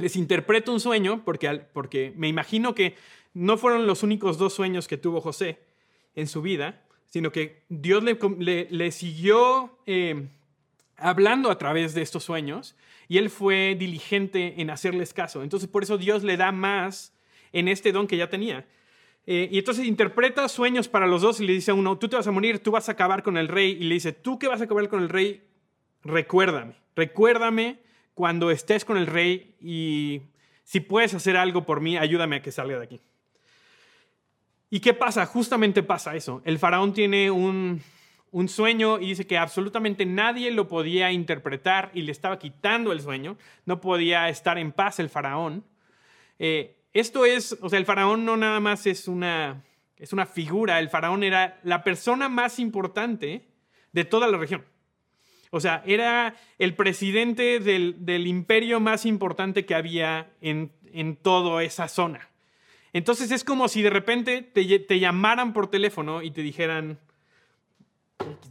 les 0.00 0.16
interpreto 0.16 0.72
un 0.72 0.80
sueño, 0.80 1.22
porque, 1.24 1.62
porque 1.72 2.12
me 2.16 2.28
imagino 2.28 2.74
que 2.74 2.96
no 3.34 3.56
fueron 3.56 3.86
los 3.86 4.02
únicos 4.02 4.38
dos 4.38 4.54
sueños 4.54 4.88
que 4.88 4.96
tuvo 4.96 5.20
José 5.20 5.58
en 6.14 6.26
su 6.26 6.42
vida, 6.42 6.82
sino 7.06 7.32
que 7.32 7.62
Dios 7.68 8.02
le, 8.02 8.68
le, 8.70 8.90
siguió 8.92 9.78
eh, 9.86 10.28
hablando 10.96 11.50
a 11.50 11.58
través 11.58 11.94
de 11.94 12.02
estos 12.02 12.24
sueños 12.24 12.76
y 13.08 13.18
él 13.18 13.30
fue 13.30 13.76
diligente 13.78 14.60
en 14.60 14.70
hacerles 14.70 15.12
caso. 15.12 15.42
Entonces 15.42 15.68
por 15.68 15.82
eso 15.82 15.98
Dios 15.98 16.22
le 16.22 16.36
da 16.36 16.52
más 16.52 17.12
en 17.52 17.68
este 17.68 17.92
don 17.92 18.06
que 18.06 18.16
ya 18.16 18.30
tenía. 18.30 18.66
Eh, 19.26 19.48
y 19.50 19.58
entonces 19.58 19.86
interpreta 19.86 20.48
sueños 20.48 20.88
para 20.88 21.06
los 21.06 21.22
dos 21.22 21.40
y 21.40 21.46
le 21.46 21.52
dice 21.52 21.72
a 21.72 21.74
uno, 21.74 21.98
tú 21.98 22.08
te 22.08 22.16
vas 22.16 22.26
a 22.26 22.32
morir, 22.32 22.60
tú 22.60 22.70
vas 22.70 22.88
a 22.88 22.92
acabar 22.92 23.22
con 23.22 23.36
el 23.36 23.48
rey. 23.48 23.76
Y 23.80 23.84
le 23.84 23.94
dice, 23.94 24.12
tú 24.12 24.38
que 24.38 24.48
vas 24.48 24.60
a 24.60 24.64
acabar 24.64 24.88
con 24.88 25.02
el 25.02 25.08
rey, 25.08 25.42
recuérdame, 26.02 26.74
recuérdame 26.94 27.78
cuando 28.20 28.50
estés 28.50 28.84
con 28.84 28.98
el 28.98 29.06
rey 29.06 29.56
y 29.62 30.20
si 30.62 30.80
puedes 30.80 31.14
hacer 31.14 31.38
algo 31.38 31.64
por 31.64 31.80
mí, 31.80 31.96
ayúdame 31.96 32.36
a 32.36 32.42
que 32.42 32.52
salga 32.52 32.76
de 32.76 32.84
aquí. 32.84 33.00
¿Y 34.68 34.80
qué 34.80 34.92
pasa? 34.92 35.24
Justamente 35.24 35.82
pasa 35.82 36.14
eso. 36.14 36.42
El 36.44 36.58
faraón 36.58 36.92
tiene 36.92 37.30
un, 37.30 37.80
sueño 38.46 38.98
y 38.98 39.06
dice 39.06 39.26
que 39.26 39.38
absolutamente 39.38 40.04
nadie 40.04 40.50
lo 40.50 40.68
podía 40.68 41.10
interpretar 41.12 41.90
y 41.94 42.02
le 42.02 42.12
estaba 42.12 42.38
quitando 42.38 42.92
el 42.92 43.00
sueño. 43.00 43.38
No 43.64 43.80
podía 43.80 44.28
estar 44.28 44.58
en 44.58 44.72
paz 44.72 44.98
el 44.98 45.08
faraón. 45.08 45.64
Eh, 46.38 46.76
esto 46.92 47.24
es, 47.24 47.56
o 47.62 47.70
sea, 47.70 47.78
el 47.78 47.86
faraón 47.86 48.26
no 48.26 48.36
nada 48.36 48.60
más 48.60 48.84
es 48.84 49.08
una, 49.08 49.64
es 49.96 50.12
una 50.12 50.26
figura, 50.26 50.78
el 50.78 50.90
faraón 50.90 51.22
era 51.24 51.58
la 51.62 51.82
persona 51.84 52.28
más 52.28 52.58
importante 52.58 53.48
de 53.92 54.04
toda 54.04 54.28
la 54.28 54.36
región. 54.36 54.62
O 55.50 55.58
sea, 55.58 55.82
era 55.84 56.36
el 56.58 56.74
presidente 56.74 57.58
del, 57.58 58.26
imperio 58.26 58.78
más 58.78 59.04
importante 59.04 59.66
que 59.66 59.74
había 59.74 60.30
en, 60.40 60.70
toda 61.22 61.62
esa 61.64 61.88
zona. 61.88 62.28
Entonces 62.92 63.30
es 63.32 63.44
como 63.44 63.68
si 63.68 63.82
de 63.82 63.90
repente 63.90 64.42
te, 64.42 64.98
llamaran 65.00 65.52
por 65.52 65.68
teléfono 65.68 66.22
y 66.22 66.30
te 66.30 66.42
dijeran, 66.42 67.00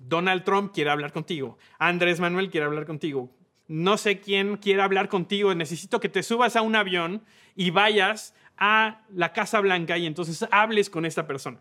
Donald 0.08 0.44
Trump 0.44 0.74
quiere 0.74 0.90
hablar 0.90 1.14
contigo, 1.14 1.58
Andrés 1.78 2.20
Manuel 2.20 2.50
quiere 2.50 2.66
hablar 2.66 2.86
contigo, 2.86 3.30
no 3.68 3.98
sé 3.98 4.20
quién 4.20 4.58
quiere 4.58 4.82
hablar 4.82 5.08
contigo, 5.08 5.54
necesito 5.56 6.00
que 6.00 6.10
te 6.10 6.24
subas 6.24 6.56
a 6.56 6.62
un 6.62 6.76
avión 6.76 7.24
y 7.56 7.70
vayas 7.70 8.34
a 8.58 9.02
la 9.14 9.32
Casa 9.32 9.62
Blanca 9.62 9.98
y 9.98 10.06
entonces 10.06 10.46
hables 10.52 10.90
con 10.90 11.06
esta 11.06 11.28
persona. 11.28 11.60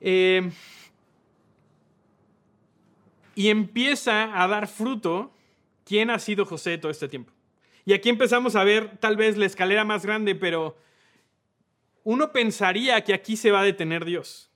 Eh, 0.00 0.50
y 3.36 3.50
empieza 3.50 4.42
a 4.42 4.48
dar 4.48 4.66
fruto 4.66 5.32
quién 5.84 6.10
ha 6.10 6.18
sido 6.18 6.44
José 6.44 6.78
todo 6.78 6.90
este 6.90 7.06
tiempo. 7.06 7.32
Y 7.84 7.92
aquí 7.92 8.08
empezamos 8.08 8.56
a 8.56 8.64
ver 8.64 8.98
tal 8.98 9.16
vez 9.16 9.36
la 9.36 9.46
escalera 9.46 9.84
más 9.84 10.04
grande, 10.04 10.34
pero 10.34 10.76
uno 12.02 12.32
pensaría 12.32 13.04
que 13.04 13.14
aquí 13.14 13.36
se 13.36 13.52
va 13.52 13.60
a 13.60 13.64
detener 13.64 14.04
Dios. 14.04 14.50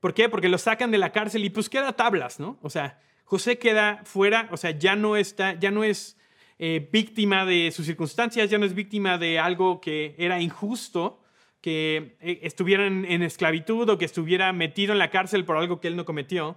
¿Por 0.00 0.14
qué? 0.14 0.28
Porque 0.28 0.48
lo 0.48 0.56
sacan 0.56 0.90
de 0.90 0.98
la 0.98 1.12
cárcel 1.12 1.44
y 1.44 1.50
pues 1.50 1.68
queda 1.68 1.94
tablas, 1.94 2.40
¿no? 2.40 2.58
O 2.62 2.70
sea, 2.70 3.00
José 3.24 3.58
queda 3.58 4.02
fuera, 4.04 4.48
o 4.52 4.56
sea, 4.56 4.70
ya 4.70 4.94
no 4.94 5.16
está, 5.16 5.58
ya 5.58 5.70
no 5.70 5.84
es 5.84 6.16
eh, 6.58 6.88
víctima 6.92 7.44
de 7.44 7.72
sus 7.72 7.86
circunstancias, 7.86 8.48
ya 8.48 8.58
no 8.58 8.66
es 8.66 8.74
víctima 8.74 9.18
de 9.18 9.40
algo 9.40 9.80
que 9.80 10.14
era 10.16 10.40
injusto, 10.40 11.20
que 11.60 12.16
eh, 12.20 12.38
estuviera 12.42 12.86
en 12.86 13.22
esclavitud 13.22 13.88
o 13.88 13.98
que 13.98 14.04
estuviera 14.04 14.52
metido 14.52 14.92
en 14.92 14.98
la 14.98 15.10
cárcel 15.10 15.44
por 15.44 15.56
algo 15.56 15.80
que 15.80 15.88
él 15.88 15.96
no 15.96 16.04
cometió. 16.04 16.56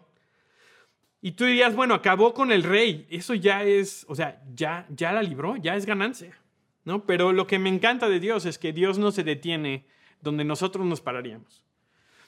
Y 1.26 1.32
tú 1.32 1.46
dirías, 1.46 1.76
bueno, 1.76 1.96
acabó 1.96 2.36
con 2.36 2.52
el 2.52 2.62
rey. 2.62 3.08
Eso 3.10 3.34
ya 3.34 3.64
es, 3.64 4.06
o 4.08 4.14
sea, 4.14 4.44
ya, 4.54 4.86
ya 4.90 5.12
la 5.12 5.24
libró, 5.24 5.58
ya 5.58 5.76
es 5.76 5.88
ganancia. 5.88 6.38
¿no? 6.84 7.08
Pero 7.08 7.34
lo 7.34 7.48
que 7.48 7.58
me 7.58 7.70
encanta 7.70 8.08
de 8.10 8.20
Dios 8.20 8.46
es 8.46 8.60
que 8.60 8.74
Dios 8.74 9.00
no 9.00 9.12
se 9.12 9.24
detiene 9.24 9.88
donde 10.22 10.44
nosotros 10.44 10.86
nos 10.86 11.02
pararíamos. 11.02 11.64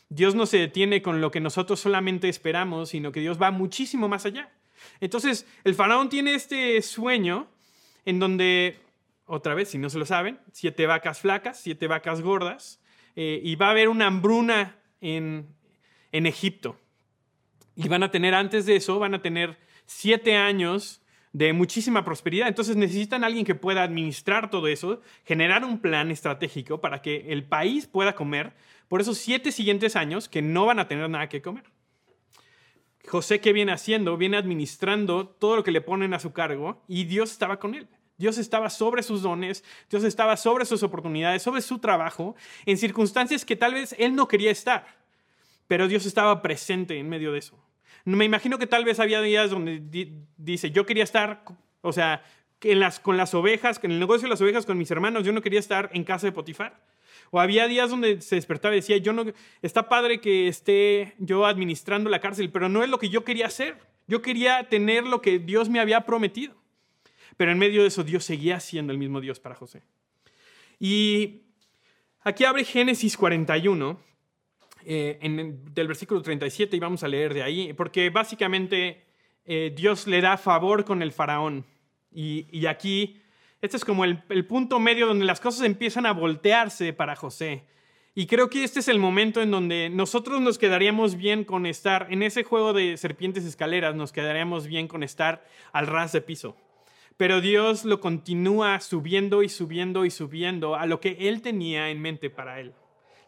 Dios 0.10 0.33
no 0.33 0.47
se 0.47 0.57
detiene 0.57 1.03
con 1.03 1.21
lo 1.21 1.29
que 1.29 1.39
nosotros 1.39 1.79
solamente 1.79 2.27
esperamos, 2.27 2.89
sino 2.89 3.12
que 3.12 3.19
Dios 3.19 3.39
va 3.39 3.51
muchísimo 3.51 4.07
más 4.07 4.25
allá. 4.25 4.49
Entonces, 4.99 5.45
el 5.63 5.75
faraón 5.75 6.10
tiene 6.10 6.33
este 6.33 6.81
sueño 6.81 7.45
en 8.03 8.17
donde, 8.17 8.79
otra 9.27 9.53
vez, 9.53 9.69
si 9.69 9.77
no 9.77 9.91
se 9.91 9.99
lo 9.99 10.07
saben, 10.07 10.39
siete 10.53 10.88
vacas 10.88 11.19
flacas, 11.19 11.60
siete 11.60 11.86
vacas 11.86 12.23
gordas, 12.23 12.81
eh, 13.15 13.41
y 13.43 13.57
va 13.57 13.67
a 13.67 13.71
haber 13.71 13.89
una 13.89 14.07
hambruna 14.07 14.75
en, 15.01 15.45
en 16.12 16.25
Egipto. 16.25 16.79
Y 17.77 17.87
van 17.87 18.01
a 18.01 18.09
tener 18.09 18.33
antes 18.33 18.65
de 18.65 18.75
eso, 18.75 18.97
van 18.97 19.13
a 19.13 19.21
tener 19.21 19.59
siete 19.85 20.35
años 20.35 20.99
de 21.31 21.53
muchísima 21.53 22.03
prosperidad. 22.03 22.47
Entonces 22.47 22.75
necesitan 22.75 23.23
alguien 23.23 23.45
que 23.45 23.53
pueda 23.53 23.83
administrar 23.83 24.49
todo 24.49 24.67
eso, 24.67 25.01
generar 25.23 25.63
un 25.63 25.79
plan 25.79 26.09
estratégico 26.09 26.81
para 26.81 27.03
que 27.03 27.31
el 27.31 27.43
país 27.43 27.85
pueda 27.85 28.15
comer 28.15 28.53
por 28.87 28.99
esos 28.99 29.19
siete 29.19 29.51
siguientes 29.51 29.95
años 29.95 30.27
que 30.27 30.41
no 30.41 30.65
van 30.65 30.79
a 30.79 30.87
tener 30.87 31.07
nada 31.07 31.29
que 31.29 31.43
comer. 31.43 31.65
José, 33.07 33.39
¿qué 33.39 33.53
viene 33.53 33.71
haciendo? 33.71 34.17
Viene 34.17 34.37
administrando 34.37 35.27
todo 35.27 35.57
lo 35.57 35.63
que 35.63 35.71
le 35.71 35.81
ponen 35.81 36.15
a 36.15 36.19
su 36.19 36.33
cargo 36.33 36.83
y 36.87 37.03
Dios 37.03 37.31
estaba 37.31 37.59
con 37.59 37.75
él. 37.75 37.87
Dios 38.17 38.39
estaba 38.39 38.71
sobre 38.71 39.03
sus 39.03 39.21
dones, 39.21 39.63
Dios 39.91 40.03
estaba 40.03 40.35
sobre 40.35 40.65
sus 40.65 40.81
oportunidades, 40.81 41.43
sobre 41.43 41.61
su 41.61 41.77
trabajo, 41.77 42.35
en 42.65 42.79
circunstancias 42.79 43.45
que 43.45 43.55
tal 43.55 43.75
vez 43.75 43.95
él 43.99 44.15
no 44.15 44.27
quería 44.27 44.49
estar, 44.49 44.87
pero 45.67 45.87
Dios 45.87 46.07
estaba 46.07 46.41
presente 46.41 46.97
en 46.97 47.07
medio 47.07 47.31
de 47.31 47.37
eso. 47.37 47.66
Me 48.15 48.24
imagino 48.24 48.58
que 48.58 48.67
tal 48.67 48.86
vez 48.86 49.02
había 49.02 49.22
días 49.22 49.50
donde 49.50 49.82
dice, 50.38 50.72
yo 50.72 50.86
quería 50.86 51.04
estar, 51.04 51.43
o 51.82 51.91
sea, 51.91 52.24
en 52.62 52.80
las, 52.80 53.02
con 53.02 53.17
las 53.17 53.34
ovejas, 53.34 53.82
en 53.84 53.91
el 53.91 54.00
negocio 54.00 54.28
de 54.28 54.30
las 54.30 54.39
ovejas 54.39 54.65
con 54.65 54.78
mis 54.78 54.89
hermanos, 54.91 55.26
yo 55.26 55.34
no 55.34 55.41
quería 55.41 55.60
estar 55.60 55.89
en 55.93 56.06
casa 56.06 56.26
de 56.26 56.32
Potifar. 56.32 56.82
O 57.32 57.41
había 57.41 57.67
días 57.67 57.89
donde 57.89 58.22
se 58.22 58.36
despertaba 58.36 58.74
y 58.74 58.78
decía, 58.78 58.96
yo 58.96 59.12
no, 59.12 59.26
está 59.62 59.89
padre 59.89 60.22
que 60.22 60.48
esté 60.48 61.15
yo 61.17 61.46
administrando 61.46 62.10
la 62.10 62.22
cárcel, 62.22 62.50
pero 62.50 62.70
no 62.70 62.82
es 62.82 62.89
lo 62.89 62.98
que 62.98 63.10
yo 63.10 63.26
quería 63.26 63.48
hacer. 63.48 63.78
Yo 64.08 64.22
quería 64.22 64.70
tener 64.70 65.04
lo 65.06 65.22
que 65.22 65.39
Dios 65.39 65.67
me 65.67 65.82
había 65.82 66.06
prometido. 66.06 66.56
Pero 67.36 67.52
en 67.52 67.58
medio 67.58 67.82
de 67.82 67.89
eso 67.89 68.06
Dios 68.06 68.24
seguía 68.24 68.62
siendo 68.62 68.93
el 68.93 69.00
mismo 69.00 69.20
Dios 69.20 69.41
para 69.41 69.56
José. 69.56 69.84
Y 70.80 71.41
aquí 72.22 72.46
abre 72.46 72.63
Génesis 72.63 73.17
41, 73.17 74.00
eh, 74.89 75.19
en, 75.21 75.65
del 75.73 75.89
versículo 75.89 76.21
37, 76.21 76.78
y 76.78 76.80
vamos 76.80 77.04
a 77.04 77.10
leer 77.10 77.34
de 77.34 77.43
ahí, 77.43 77.73
porque 77.73 78.10
básicamente 78.10 79.04
eh, 79.43 79.73
Dios 79.76 80.08
le 80.08 80.21
da 80.21 80.38
favor 80.38 80.86
con 80.86 81.02
el 81.02 81.12
faraón. 81.12 81.65
Y, 82.10 82.65
aquí, 82.67 83.21
este 83.62 83.76
es 83.76 83.84
como 83.84 84.06
el, 84.06 84.23
el 84.30 84.45
punto 84.45 84.80
medio 84.80 85.06
donde 85.06 85.26
las 85.26 85.41
cosas 85.41 85.65
empiezan 85.65 86.06
a 86.06 86.13
voltearse 86.13 86.93
para 86.93 87.17
José. 87.17 87.65
Y 88.15 88.28
creo 88.28 88.50
que 88.50 88.63
este 88.63 88.80
es 88.80 88.88
el 88.88 88.97
momento 88.97 89.41
en 89.41 89.52
donde 89.52 89.89
nosotros 89.89 90.39
nos 90.39 90.58
quedaríamos 90.58 91.17
bien 91.17 91.43
con 91.43 91.65
estar, 91.65 92.08
en 92.10 92.23
ese 92.23 92.45
juego 92.45 92.71
de 92.71 92.95
serpientes 92.95 93.43
escaleras, 93.43 93.93
nos 93.93 94.13
quedaríamos 94.13 94.67
bien 94.67 94.88
con 94.88 95.04
estar 95.04 95.45
al 95.73 95.88
ras 95.88 96.13
de 96.13 96.21
piso. 96.21 96.56
Pero 97.17 97.41
Dios 97.41 97.84
lo 97.84 98.00
continúa 98.00 98.80
subiendo 98.80 99.43
y 99.43 99.50
subiendo 99.50 100.06
y 100.06 100.12
subiendo 100.12 100.76
a 100.76 100.86
lo 100.86 101.02
que 101.02 101.17
Él 101.19 101.41
tenía 101.41 101.89
en 101.89 102.02
mente 102.02 102.30
para 102.30 102.62
Él. 102.62 102.73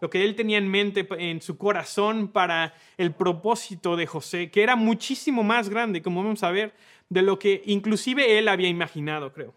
Lo 0.02 0.10
que 0.10 0.24
Él 0.24 0.36
tenía 0.36 0.58
en 0.58 0.70
mente 0.70 1.08
en 1.18 1.42
su 1.42 1.58
corazón 1.58 2.30
para 2.30 2.74
el 2.98 3.14
propósito 3.14 3.96
de 3.96 4.08
José, 4.08 4.50
que 4.52 4.64
era 4.64 4.76
muchísimo 4.76 5.44
más 5.44 5.70
grande, 5.70 6.02
como 6.02 6.24
vamos 6.24 6.44
a 6.44 6.52
ver, 6.52 6.74
de 7.10 7.22
lo 7.22 7.40
que 7.40 7.62
inclusive 7.66 8.38
Él 8.38 8.48
había 8.48 8.70
imaginado, 8.70 9.34
creo. 9.34 9.54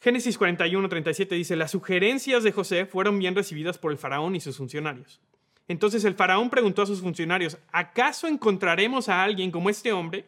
Génesis 0.00 0.36
41, 0.36 0.88
37 0.88 1.34
dice, 1.34 1.56
las 1.56 1.70
sugerencias 1.70 2.42
de 2.42 2.52
José 2.52 2.84
fueron 2.84 3.18
bien 3.18 3.34
recibidas 3.34 3.78
por 3.78 3.90
el 3.90 3.96
faraón 3.96 4.36
y 4.36 4.40
sus 4.40 4.58
funcionarios. 4.58 5.20
Entonces 5.66 6.04
el 6.04 6.14
faraón 6.14 6.50
preguntó 6.50 6.82
a 6.82 6.86
sus 6.86 7.00
funcionarios, 7.00 7.56
¿acaso 7.72 8.26
encontraremos 8.26 9.08
a 9.08 9.22
alguien 9.22 9.50
como 9.50 9.70
este 9.70 9.92
hombre, 9.92 10.26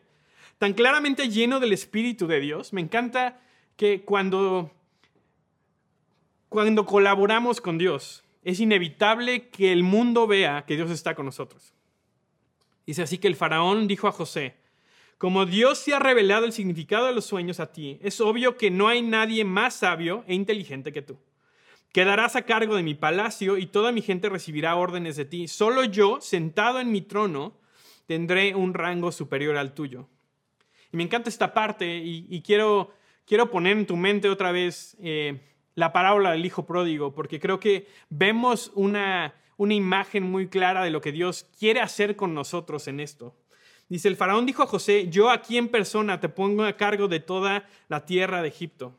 tan 0.58 0.72
claramente 0.72 1.28
lleno 1.28 1.60
del 1.60 1.74
Espíritu 1.74 2.26
de 2.26 2.40
Dios? 2.40 2.72
Me 2.72 2.80
encanta 2.80 3.38
que 3.76 4.00
cuando, 4.02 4.70
cuando 6.48 6.86
colaboramos 6.86 7.60
con 7.60 7.76
Dios, 7.76 8.24
es 8.46 8.60
inevitable 8.60 9.48
que 9.48 9.72
el 9.72 9.82
mundo 9.82 10.28
vea 10.28 10.64
que 10.66 10.76
Dios 10.76 10.92
está 10.92 11.16
con 11.16 11.26
nosotros. 11.26 11.74
Dice 12.86 13.02
así 13.02 13.18
que 13.18 13.26
el 13.26 13.34
faraón 13.34 13.88
dijo 13.88 14.06
a 14.06 14.12
José, 14.12 14.54
como 15.18 15.46
Dios 15.46 15.78
se 15.78 15.94
ha 15.94 15.98
revelado 15.98 16.44
el 16.44 16.52
significado 16.52 17.06
de 17.06 17.12
los 17.12 17.24
sueños 17.24 17.58
a 17.58 17.72
ti, 17.72 17.98
es 18.02 18.20
obvio 18.20 18.56
que 18.56 18.70
no 18.70 18.86
hay 18.86 19.02
nadie 19.02 19.44
más 19.44 19.74
sabio 19.74 20.22
e 20.28 20.34
inteligente 20.34 20.92
que 20.92 21.02
tú. 21.02 21.18
Quedarás 21.92 22.36
a 22.36 22.42
cargo 22.42 22.76
de 22.76 22.84
mi 22.84 22.94
palacio 22.94 23.58
y 23.58 23.66
toda 23.66 23.90
mi 23.90 24.00
gente 24.00 24.28
recibirá 24.28 24.76
órdenes 24.76 25.16
de 25.16 25.24
ti. 25.24 25.48
Solo 25.48 25.82
yo, 25.82 26.20
sentado 26.20 26.78
en 26.78 26.92
mi 26.92 27.00
trono, 27.00 27.58
tendré 28.06 28.54
un 28.54 28.74
rango 28.74 29.10
superior 29.10 29.56
al 29.56 29.74
tuyo. 29.74 30.08
Y 30.92 30.96
me 30.96 31.02
encanta 31.02 31.30
esta 31.30 31.52
parte 31.52 31.96
y, 31.96 32.42
quiero, 32.42 32.94
quiero 33.24 33.50
poner 33.50 33.76
en 33.76 33.86
tu 33.86 33.96
mente 33.96 34.28
otra 34.28 34.52
vez 34.52 34.96
eh, 35.00 35.40
la 35.76 35.92
parábola 35.92 36.32
del 36.32 36.44
Hijo 36.44 36.66
Pródigo, 36.66 37.14
porque 37.14 37.38
creo 37.38 37.60
que 37.60 37.86
vemos 38.08 38.72
una, 38.74 39.34
una 39.56 39.74
imagen 39.74 40.24
muy 40.24 40.48
clara 40.48 40.82
de 40.82 40.90
lo 40.90 41.00
que 41.00 41.12
Dios 41.12 41.46
quiere 41.58 41.80
hacer 41.80 42.16
con 42.16 42.34
nosotros 42.34 42.88
en 42.88 42.98
esto. 42.98 43.36
Dice, 43.88 44.08
el 44.08 44.16
faraón 44.16 44.46
dijo 44.46 44.62
a 44.64 44.66
José, 44.66 45.08
yo 45.10 45.30
aquí 45.30 45.58
en 45.58 45.68
persona 45.68 46.18
te 46.18 46.28
pongo 46.28 46.64
a 46.64 46.76
cargo 46.76 47.06
de 47.06 47.20
toda 47.20 47.68
la 47.88 48.04
tierra 48.04 48.42
de 48.42 48.48
Egipto. 48.48 48.98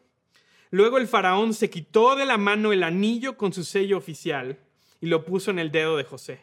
Luego 0.69 0.97
el 0.97 1.07
faraón 1.07 1.53
se 1.53 1.69
quitó 1.69 2.15
de 2.15 2.25
la 2.25 2.37
mano 2.37 2.71
el 2.71 2.83
anillo 2.83 3.37
con 3.37 3.51
su 3.51 3.63
sello 3.63 3.97
oficial 3.97 4.59
y 5.01 5.07
lo 5.07 5.25
puso 5.25 5.51
en 5.51 5.59
el 5.59 5.71
dedo 5.71 5.97
de 5.97 6.03
José. 6.03 6.41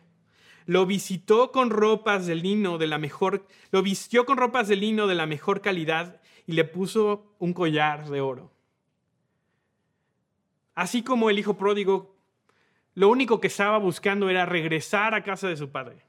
Lo 0.67 0.85
visitó 0.85 1.53
con 1.53 1.71
ropas 1.71 2.27
de 2.27 2.35
lino 2.35 2.77
de 2.77 2.87
la 2.87 2.99
mejor, 2.99 3.47
lo 3.71 3.83
vistió 3.83 4.27
con 4.27 4.37
ropas 4.37 4.67
de 4.67 4.77
lino 4.77 5.07
de 5.07 5.15
la 5.15 5.27
mejor 5.27 5.61
calidad 5.61 6.21
y 6.47 6.53
le 6.53 6.65
puso 6.65 7.37
un 7.39 7.53
collar 7.53 8.09
de 8.09 8.21
oro. 8.21 8.51
Así 10.75 11.03
como 11.03 11.31
el 11.31 11.39
hijo 11.39 11.57
pródigo, 11.57 12.15
lo 12.95 13.09
único 13.09 13.41
que 13.41 13.49
estaba 13.49 13.79
buscando 13.79 14.31
era 14.31 14.47
regresar 14.47 15.15
a 15.15 15.23
casa 15.23 15.49
de 15.49 15.57
su 15.57 15.71
padre 15.71 16.05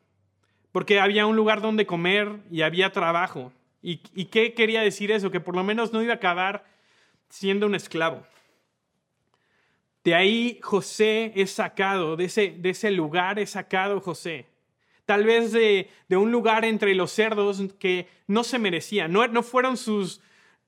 porque 0.76 1.00
había 1.00 1.26
un 1.26 1.38
lugar 1.38 1.62
donde 1.62 1.86
comer 1.86 2.42
y 2.52 2.62
había 2.62 2.92
trabajo. 2.92 3.54
¿Y, 3.82 3.96
qué 4.26 4.54
quería 4.54 4.82
decir 4.82 5.10
eso? 5.10 5.32
Que 5.32 5.40
por 5.40 5.56
lo 5.56 5.64
menos 5.64 5.94
no 5.94 6.04
iba 6.04 6.12
a 6.12 6.18
acabar 6.18 6.66
siendo 7.30 7.66
un 7.66 7.76
esclavo. 7.76 8.28
De 10.04 10.16
ahí 10.16 10.60
José 10.62 11.32
es 11.34 11.52
sacado, 11.52 12.18
de 12.18 12.26
ese, 12.26 12.58
de 12.58 12.72
ese 12.72 12.92
lugar 12.92 13.40
es 13.40 13.52
sacado 13.52 14.02
José. 14.02 14.48
Tal 15.06 15.24
vez 15.24 15.54
de, 15.54 15.88
un 16.10 16.30
lugar 16.30 16.66
entre 16.66 16.94
los 16.94 17.10
cerdos 17.10 17.64
que 17.80 18.10
no 18.28 18.44
se 18.44 18.60
merecía. 18.60 19.08
No, 19.08 19.26
no 19.30 19.44
fueron 19.44 19.78
sus, 19.78 20.20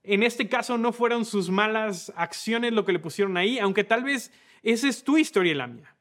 en 0.08 0.24
este 0.24 0.48
caso 0.48 0.78
no 0.78 0.92
fueron 0.94 1.26
sus 1.26 1.50
malas 1.50 2.12
acciones 2.16 2.74
lo 2.74 2.86
que 2.86 2.94
le 2.94 3.00
pusieron 3.00 3.38
ahí, 3.38 3.60
aunque 3.60 3.84
tal 3.84 4.04
vez 4.04 4.32
esa 4.64 4.88
es 4.88 5.04
tu 5.04 5.18
historia 5.18 5.52
y 5.52 5.56
la 5.56 5.68
mía 5.68 5.98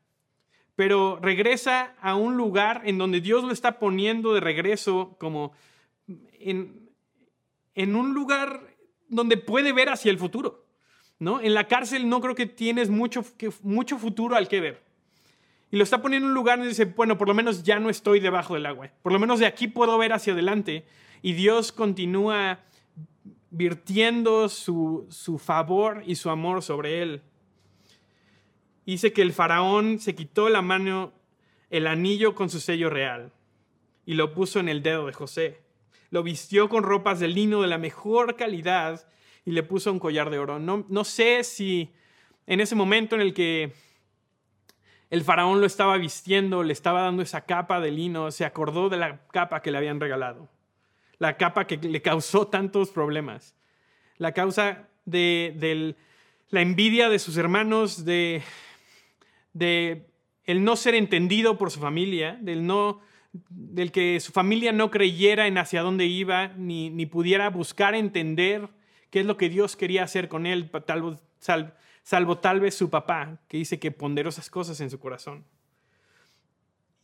pero 0.77 1.19
regresa 1.21 1.95
a 2.01 2.15
un 2.15 2.37
lugar 2.37 2.83
en 2.85 2.99
donde 2.99 3.23
Dios 3.23 3.43
lo 3.43 3.51
está 3.51 3.79
poniendo 3.79 4.35
de 4.35 4.41
regreso 4.41 5.17
como 5.19 5.53
en, 6.39 6.91
en 7.75 7.97
un 7.97 8.13
lugar 8.13 8.77
donde 9.09 9.39
puede 9.39 9.73
ver 9.73 9.89
hacia 9.89 10.11
el 10.11 10.19
futuro. 10.19 10.67
¿no? 11.19 11.41
En 11.41 11.55
la 11.55 11.67
cárcel 11.67 12.09
no 12.09 12.21
creo 12.21 12.35
que 12.35 12.45
tienes 12.45 12.91
mucho, 12.91 13.25
mucho 13.63 13.99
futuro 13.99 14.37
al 14.37 14.49
que 14.49 14.61
ver. 14.61 14.85
Y 15.71 15.79
lo 15.79 15.83
está 15.83 16.03
poniendo 16.03 16.27
en 16.27 16.31
un 16.31 16.35
lugar 16.35 16.59
donde 16.59 16.69
dice, 16.69 16.85
bueno, 16.85 17.17
por 17.17 17.27
lo 17.27 17.35
menos 17.35 17.63
ya 17.63 17.81
no 17.81 17.89
estoy 17.89 18.21
debajo 18.21 18.55
del 18.55 18.67
agua. 18.67 18.91
Por 19.03 19.13
lo 19.13 19.19
menos 19.19 19.41
de 19.41 19.47
aquí 19.47 19.69
puedo 19.69 19.97
ver 19.97 20.13
hacia 20.13 20.35
adelante. 20.35 20.87
Y 21.23 21.33
Dios 21.33 21.73
continúa 21.73 22.61
virtiendo 23.57 24.49
su, 24.49 25.07
su 25.09 25.39
favor 25.39 26.03
y 26.07 26.17
su 26.17 26.31
amor 26.31 26.63
sobre 26.63 27.03
él 27.03 27.23
dice 28.87 29.13
que 29.13 29.23
el 29.23 29.33
faraón 29.33 29.99
se 29.99 30.15
quitó 30.15 30.49
la 30.49 30.63
mano, 30.63 31.13
el 31.71 31.87
anillo 31.87 32.35
con 32.35 32.49
su 32.49 32.61
sello 32.61 32.89
real, 32.89 33.33
y 34.05 34.15
lo 34.15 34.33
puso 34.33 34.61
en 34.61 34.69
el 34.69 34.83
dedo 34.83 35.07
de 35.07 35.13
José. 35.13 35.61
Lo 36.11 36.23
vistió 36.23 36.69
con 36.69 36.85
ropas 36.85 37.19
de 37.19 37.29
lino 37.29 37.63
de 37.63 37.69
la 37.69 37.79
mejor 37.79 38.37
calidad 38.37 39.09
y 39.45 39.51
le 39.51 39.65
puso 39.65 39.91
un 39.91 39.99
collar 39.99 40.31
de 40.31 40.39
oro. 40.39 40.61
No, 40.61 40.87
no 40.89 41.03
sé 41.03 41.43
si 41.43 41.93
en 42.47 42.61
ese 42.61 42.77
momento 42.77 43.17
en 43.17 43.23
el 43.23 43.35
que 43.35 43.73
el 45.11 45.23
faraón 45.25 45.61
lo 45.61 45.67
estaba 45.67 45.97
vistiendo, 45.97 46.63
le 46.63 46.73
estaba 46.73 47.03
dando 47.03 47.23
esa 47.23 47.45
capa 47.45 47.81
de 47.81 47.91
lino, 47.91 48.31
se 48.31 48.45
acordó 48.45 48.89
de 48.89 48.99
la 48.99 49.27
capa 49.29 49.63
que 49.63 49.73
le 49.73 49.79
habían 49.79 49.99
regalado. 49.99 50.49
La 51.19 51.37
capa 51.37 51.67
que 51.67 51.77
le 51.77 52.03
causó 52.03 52.49
tantos 52.49 52.91
problemas. 52.91 53.57
La 54.19 54.33
causa 54.33 54.89
de, 55.05 55.95
la 56.51 56.61
envidia 56.61 57.09
de 57.09 57.19
sus 57.19 57.37
hermanos, 57.37 58.05
de 58.05 58.43
de 59.57 60.07
el 60.45 60.65
no 60.65 60.77
ser 60.77 60.95
entendido 60.95 61.57
por 61.57 61.71
su 61.71 61.81
familia, 61.81 62.39
del, 62.43 62.67
no, 62.67 63.01
del 63.33 63.91
que 63.91 64.21
su 64.21 64.33
familia 64.33 64.71
no 64.71 64.91
creyera 64.91 65.47
en 65.47 65.57
hacia 65.57 65.83
dónde 65.83 66.05
iba, 66.05 66.49
ni, 66.49 66.91
ni 66.91 67.07
pudiera 67.07 67.49
buscar 67.49 67.95
entender 67.95 68.69
qué 69.11 69.21
es 69.21 69.27
lo 69.27 69.39
que 69.39 69.49
Dios 69.49 69.75
quería 69.75 70.05
hacer 70.05 70.29
con 70.29 70.45
él, 70.45 70.71
salvo 72.03 72.39
tal 72.39 72.61
vez 72.61 72.75
su 72.75 72.91
papá, 72.91 73.41
que 73.49 73.57
dice 73.57 73.79
que 73.79 73.91
ponderó 73.91 74.29
esas 74.29 74.51
cosas 74.51 74.81
en 74.81 74.91
su 74.91 75.01
corazón. 75.01 75.45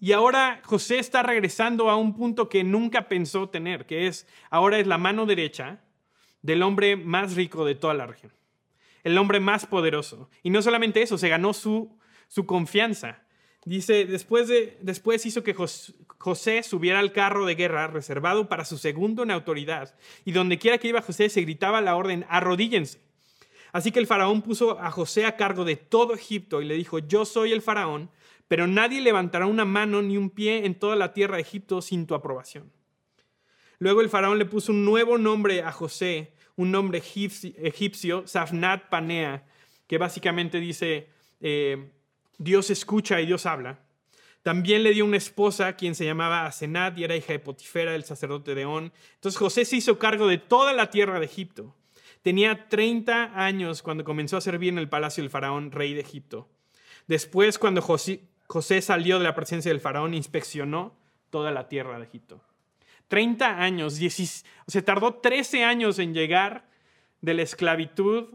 Y 0.03 0.11
ahora 0.11 0.61
José 0.65 0.99
está 0.99 1.23
regresando 1.23 1.89
a 1.89 1.97
un 1.97 2.15
punto 2.15 2.49
que 2.49 2.65
nunca 2.65 3.09
pensó 3.09 3.49
tener, 3.49 3.87
que 3.87 4.09
es 4.09 4.27
ahora 4.51 4.79
es 4.79 4.87
la 4.87 4.99
mano 4.99 5.27
derecha 5.27 5.81
del 6.43 6.63
hombre 6.63 6.97
más 6.97 7.37
rico 7.37 7.65
de 7.65 7.77
toda 7.77 7.95
la 7.95 8.07
región, 8.07 8.33
el 9.05 9.17
hombre 9.17 9.39
más 9.39 9.65
poderoso. 9.65 10.29
Y 10.43 10.51
no 10.51 10.61
solamente 10.61 11.03
eso, 11.03 11.17
se 11.17 11.29
ganó 11.29 11.55
su 11.55 11.97
su 12.33 12.47
confianza. 12.47 13.23
Dice, 13.67 14.07
después, 14.07 14.49
de, 14.49 14.79
después 14.81 15.27
hizo 15.27 15.43
que 15.43 15.55
José 15.55 16.63
subiera 16.63 16.99
al 16.99 17.13
carro 17.13 17.45
de 17.45 17.55
guerra 17.55 17.89
reservado 17.89 18.49
para 18.49 18.65
su 18.65 18.79
segundo 18.79 19.23
en 19.23 19.31
autoridad, 19.31 19.95
y 20.25 20.33
donde 20.33 20.59
quiera 20.59 20.79
que 20.79 20.89
iba 20.89 21.03
José 21.03 21.29
se 21.29 21.43
gritaba 21.43 21.83
la 21.83 21.95
orden, 21.95 22.25
arrodíllense. 22.31 23.01
Así 23.71 23.93
que 23.93 23.99
el 23.99 24.07
faraón 24.07 24.41
puso 24.41 24.81
a 24.81 24.91
José 24.91 25.27
a 25.27 25.37
cargo 25.37 25.67
de 25.67 25.77
todo 25.77 26.15
Egipto 26.15 26.63
y 26.63 26.65
le 26.65 26.75
dijo, 26.75 26.99
yo 27.01 27.27
soy 27.27 27.53
el 27.53 27.61
faraón, 27.61 28.11
pero 28.53 28.67
nadie 28.67 29.01
levantará 29.01 29.47
una 29.47 29.65
mano 29.65 30.03
ni 30.03 30.19
un 30.19 30.29
pie 30.29 30.67
en 30.67 30.75
toda 30.75 30.95
la 30.95 31.15
tierra 31.15 31.37
de 31.37 31.41
Egipto 31.41 31.81
sin 31.81 32.07
tu 32.07 32.15
aprobación. 32.15 32.71
Luego 33.79 34.03
el 34.03 34.11
faraón 34.11 34.39
le 34.39 34.45
puso 34.45 34.73
un 34.73 34.85
nuevo 34.85 35.17
nombre 35.17 35.63
a 35.63 35.73
José, 35.73 36.35
un 36.57 36.71
nombre 36.71 36.99
egipcio, 36.99 38.27
Safnat 38.27 38.91
Panea, 38.91 39.47
que 39.87 39.97
básicamente 39.97 40.61
dice... 40.61 41.09
Eh, 41.41 41.93
Dios 42.37 42.69
escucha 42.69 43.23
y 43.23 43.27
Dios 43.27 43.47
habla. 43.47 43.79
También 44.43 44.83
le 44.83 44.93
dio 44.93 45.07
una 45.07 45.17
esposa, 45.17 45.75
quien 45.75 45.95
se 45.95 46.05
llamaba 46.05 46.45
Asenat 46.45 46.99
y 46.99 47.05
era 47.05 47.17
hija 47.17 47.33
de 47.33 47.39
Potifera, 47.39 47.95
el 47.95 48.05
sacerdote 48.05 48.55
de 48.55 48.67
On. 48.67 48.93
Entonces 49.15 49.39
José 49.39 49.65
se 49.65 49.77
hizo 49.77 49.99
cargo 49.99 50.27
de 50.27 50.37
toda 50.37 50.75
la 50.75 50.91
tierra 50.91 51.19
de 51.19 51.25
Egipto. 51.25 51.75
Tenía 52.21 52.69
30 52.69 53.33
años 53.35 53.83
cuando 53.83 54.05
comenzó 54.05 54.37
a 54.37 54.43
servir 54.43 54.69
en 54.69 54.79
el 54.79 54.91
palacio 54.91 55.23
del 55.23 55.31
faraón, 55.31 55.73
rey 55.73 55.95
de 55.95 56.03
Egipto. 56.03 56.51
Después, 57.07 57.59
cuando 57.59 57.83
José, 57.83 58.21
José 58.53 58.83
salió 58.83 59.17
de 59.19 59.25
la 59.25 59.35
presencia 59.35 59.71
del 59.71 59.81
faraón, 59.81 60.13
inspeccionó 60.13 60.95
toda 61.31 61.51
la 61.53 61.69
tierra 61.69 61.99
de 61.99 62.05
Egipto. 62.05 62.45
30 63.09 63.63
años, 63.63 63.99
o 63.99 64.71
sea, 64.71 64.85
tardó 64.85 65.15
13 65.15 65.65
años 65.65 65.99
en 65.99 66.13
llegar 66.13 66.69
de 67.23 67.33
la 67.33 67.41
esclavitud 67.41 68.27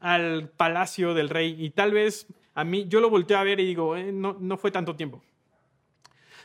al 0.00 0.48
palacio 0.48 1.14
del 1.14 1.28
rey. 1.28 1.54
Y 1.64 1.70
tal 1.70 1.92
vez 1.92 2.26
a 2.54 2.64
mí, 2.64 2.86
yo 2.88 3.00
lo 3.00 3.08
volteo 3.08 3.38
a 3.38 3.44
ver 3.44 3.60
y 3.60 3.66
digo, 3.66 3.96
eh, 3.96 4.10
no, 4.10 4.36
no 4.40 4.56
fue 4.56 4.72
tanto 4.72 4.96
tiempo. 4.96 5.22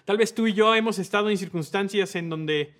Tal 0.05 0.17
vez 0.17 0.35
tú 0.35 0.45
y 0.45 0.53
yo 0.53 0.75
hemos 0.75 0.99
estado 0.99 1.31
en 1.31 1.39
circunstancias 1.39 2.15
en 2.15 2.29
donde 2.29 2.75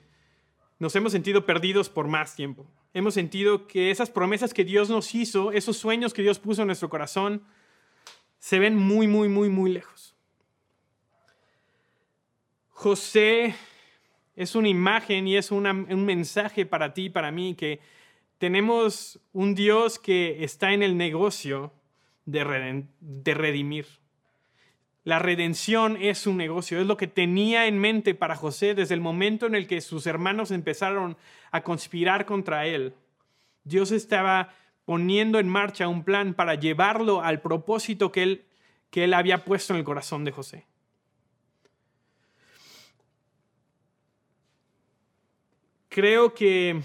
nos 0.78 0.96
hemos 0.96 1.14
sentido 1.14 1.48
perdidos 1.48 1.90
por 1.90 2.08
más 2.08 2.36
tiempo. 2.36 2.68
Hemos 2.94 3.16
sentido 3.16 3.66
que 3.66 3.90
esas 3.90 4.12
promesas 4.12 4.54
que 4.54 4.66
Dios 4.66 4.88
nos 4.88 5.16
hizo, 5.16 5.52
esos 5.52 5.78
sueños 5.78 6.14
que 6.14 6.22
Dios 6.22 6.38
puso 6.38 6.62
en 6.62 6.68
nuestro 6.68 6.92
corazón, 6.92 7.42
se 8.46 8.60
ven 8.60 8.76
muy, 8.76 9.08
muy, 9.08 9.28
muy, 9.28 9.50
muy 9.50 9.74
lejos. 9.74 10.16
José 12.70 13.56
es 14.36 14.54
una 14.54 14.70
imagen 14.70 15.28
y 15.28 15.36
es 15.36 15.50
un 15.50 16.06
mensaje 16.06 16.68
para 16.68 16.94
ti 16.94 17.06
y 17.06 17.10
para 17.10 17.32
mí 17.32 17.56
que 17.56 17.80
tenemos 18.38 19.20
un 19.34 19.56
Dios 19.56 19.98
que 19.98 20.44
está 20.44 20.74
en 20.74 20.84
el 20.84 20.96
negocio 20.96 21.74
de, 22.26 22.86
de 23.00 23.34
redimir. 23.34 23.88
La 25.04 25.18
redención 25.18 25.98
es 26.00 26.28
un 26.28 26.38
negocio, 26.38 26.80
es 26.80 26.86
lo 26.86 26.98
que 26.98 27.08
tenía 27.08 27.66
en 27.66 27.80
mente 27.80 28.14
para 28.14 28.36
José 28.36 28.76
desde 28.76 28.94
el 28.94 29.02
momento 29.02 29.48
en 29.48 29.56
el 29.56 29.66
que 29.66 29.82
sus 29.82 30.06
hermanos 30.06 30.52
empezaron 30.52 31.18
a 31.50 31.64
conspirar 31.64 32.28
contra 32.28 32.68
él. 32.68 32.94
Dios 33.64 33.92
estaba 33.92 34.54
poniendo 34.86 35.40
en 35.40 35.50
marcha 35.50 35.88
un 35.88 36.04
plan 36.04 36.34
para 36.34 36.56
llevarlo 36.56 37.22
al 37.22 37.42
propósito 37.42 38.12
que 38.12 38.24
él, 38.24 38.46
que 38.92 39.04
él 39.04 39.14
había 39.14 39.44
puesto 39.44 39.74
en 39.74 39.80
el 39.80 39.86
corazón 39.86 40.24
de 40.24 40.32
José. 40.32 40.66
Creo 45.90 46.34
que 46.34 46.82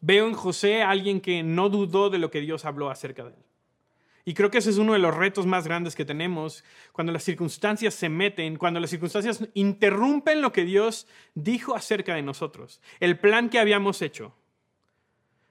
veo 0.00 0.28
en 0.28 0.34
José 0.34 0.82
alguien 0.82 1.20
que 1.20 1.42
no 1.42 1.70
dudó 1.70 2.10
de 2.10 2.18
lo 2.18 2.30
que 2.30 2.40
Dios 2.40 2.64
habló 2.64 2.90
acerca 2.90 3.24
de 3.24 3.30
él. 3.30 3.44
Y 4.26 4.32
creo 4.32 4.50
que 4.50 4.58
ese 4.58 4.70
es 4.70 4.78
uno 4.78 4.94
de 4.94 4.98
los 4.98 5.14
retos 5.14 5.44
más 5.44 5.66
grandes 5.66 5.94
que 5.94 6.04
tenemos 6.04 6.64
cuando 6.92 7.12
las 7.12 7.24
circunstancias 7.24 7.94
se 7.94 8.08
meten, 8.08 8.56
cuando 8.56 8.80
las 8.80 8.90
circunstancias 8.90 9.46
interrumpen 9.52 10.40
lo 10.40 10.52
que 10.52 10.64
Dios 10.64 11.06
dijo 11.34 11.74
acerca 11.74 12.14
de 12.14 12.22
nosotros, 12.22 12.80
el 13.00 13.18
plan 13.18 13.50
que 13.50 13.58
habíamos 13.58 14.00
hecho. 14.00 14.34